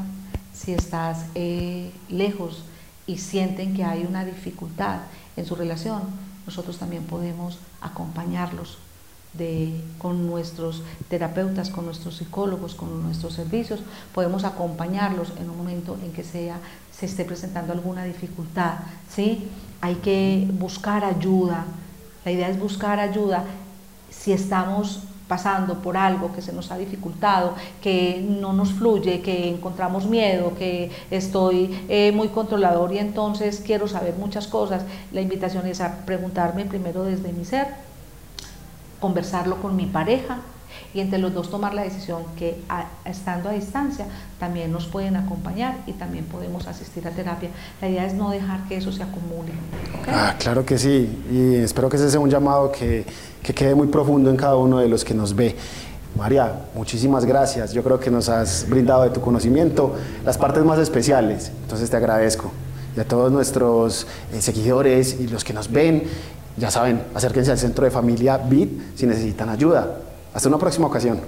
si 0.53 0.75
estás 0.75 1.25
eh, 1.35 1.90
lejos, 2.11 2.64
y 3.07 3.19
sienten 3.19 3.75
que 3.75 3.85
hay 3.85 4.05
una 4.05 4.25
dificultad 4.25 5.01
en 5.37 5.47
su 5.47 5.55
relación, 5.55 6.03
nosotros 6.47 6.79
también 6.79 7.05
podemos 7.05 7.59
acompañarlos 7.81 8.79
de, 9.35 9.81
con 9.99 10.27
nuestros 10.27 10.83
terapeutas, 11.09 11.71
con 11.71 11.87
nuestros 11.87 12.17
psicólogos, 12.17 12.75
con 12.75 13.03
nuestros 13.03 13.35
servicios, 13.35 13.81
podemos 14.14 14.45
acompañarlos 14.45 15.33
en 15.38 15.51
un 15.51 15.57
momento 15.57 15.99
en 16.03 16.12
que 16.12 16.23
sea, 16.23 16.59
se 16.97 17.07
esté 17.07 17.25
presentando 17.25 17.73
alguna 17.73 18.05
dificultad. 18.05 18.79
¿sí? 19.12 19.49
Hay 19.81 19.97
que 19.97 20.49
buscar 20.53 21.05
ayuda. 21.05 21.64
La 22.25 22.31
idea 22.31 22.49
es 22.49 22.59
buscar 22.59 23.01
ayuda 23.01 23.45
si 24.11 24.33
estamos 24.33 25.01
pasando 25.35 25.81
por 25.83 25.97
algo 25.97 26.33
que 26.33 26.40
se 26.40 26.53
nos 26.53 26.70
ha 26.70 26.79
dificultado, 26.79 27.57
que 27.83 28.25
no 28.25 28.53
nos 28.53 28.70
fluye, 28.70 29.20
que 29.20 29.49
encontramos 29.49 30.07
miedo, 30.07 30.55
que 30.57 30.92
estoy 31.11 31.85
eh, 31.88 32.12
muy 32.12 32.29
controlador 32.29 32.92
y 32.92 32.99
entonces 32.99 33.61
quiero 33.66 33.88
saber 33.88 34.14
muchas 34.16 34.47
cosas, 34.47 34.85
la 35.11 35.20
invitación 35.20 35.66
es 35.66 35.81
a 35.81 36.05
preguntarme 36.07 36.66
primero 36.66 37.03
desde 37.03 37.33
mi 37.33 37.44
ser, 37.44 37.66
conversarlo 39.01 39.61
con 39.61 39.75
mi 39.75 39.87
pareja 39.87 40.38
y 40.92 41.00
entre 41.00 41.18
los 41.18 41.32
dos 41.34 41.50
tomar 41.50 41.74
la 41.74 41.82
decisión 41.82 42.22
que 42.37 42.60
estando 43.04 43.48
a 43.48 43.52
distancia 43.52 44.06
también 44.38 44.72
nos 44.72 44.87
pueden 44.87 45.16
acompañar 45.16 45.78
y 45.87 45.92
también 45.92 46.24
podemos 46.24 46.66
asistir 46.66 47.06
a 47.06 47.10
terapia. 47.10 47.50
La 47.80 47.88
idea 47.88 48.06
es 48.06 48.14
no 48.14 48.30
dejar 48.30 48.66
que 48.68 48.76
eso 48.76 48.92
se 48.92 49.02
acumule. 49.02 49.52
Ah, 50.08 50.34
claro 50.38 50.64
que 50.64 50.78
sí 50.78 51.10
y 51.30 51.56
espero 51.56 51.88
que 51.88 51.96
ese 51.96 52.10
sea 52.10 52.20
un 52.20 52.30
llamado 52.30 52.70
que, 52.70 53.04
que 53.42 53.54
quede 53.54 53.74
muy 53.74 53.88
profundo 53.88 54.30
en 54.30 54.37
cada 54.37 54.56
uno 54.56 54.78
de 54.78 54.88
los 54.88 55.04
que 55.04 55.14
nos 55.14 55.34
ve. 55.34 55.56
María, 56.16 56.66
muchísimas 56.74 57.24
gracias. 57.24 57.72
Yo 57.72 57.82
creo 57.82 57.98
que 57.98 58.10
nos 58.10 58.28
has 58.28 58.68
brindado 58.68 59.02
de 59.02 59.10
tu 59.10 59.20
conocimiento 59.20 59.94
las 60.24 60.38
partes 60.38 60.64
más 60.64 60.78
especiales, 60.78 61.50
entonces 61.62 61.90
te 61.90 61.96
agradezco. 61.96 62.52
Y 62.96 63.00
a 63.00 63.04
todos 63.04 63.32
nuestros 63.32 64.06
eh, 64.32 64.40
seguidores 64.40 65.18
y 65.18 65.26
los 65.26 65.42
que 65.42 65.52
nos 65.52 65.70
ven, 65.70 66.04
ya 66.56 66.70
saben, 66.70 67.02
acérquense 67.14 67.50
al 67.50 67.58
centro 67.58 67.84
de 67.84 67.90
familia 67.90 68.38
BIT 68.38 68.96
si 68.96 69.06
necesitan 69.06 69.48
ayuda. 69.48 69.98
Hasta 70.35 70.49
una 70.49 70.59
próxima 70.59 70.88
ocasión. 70.88 71.20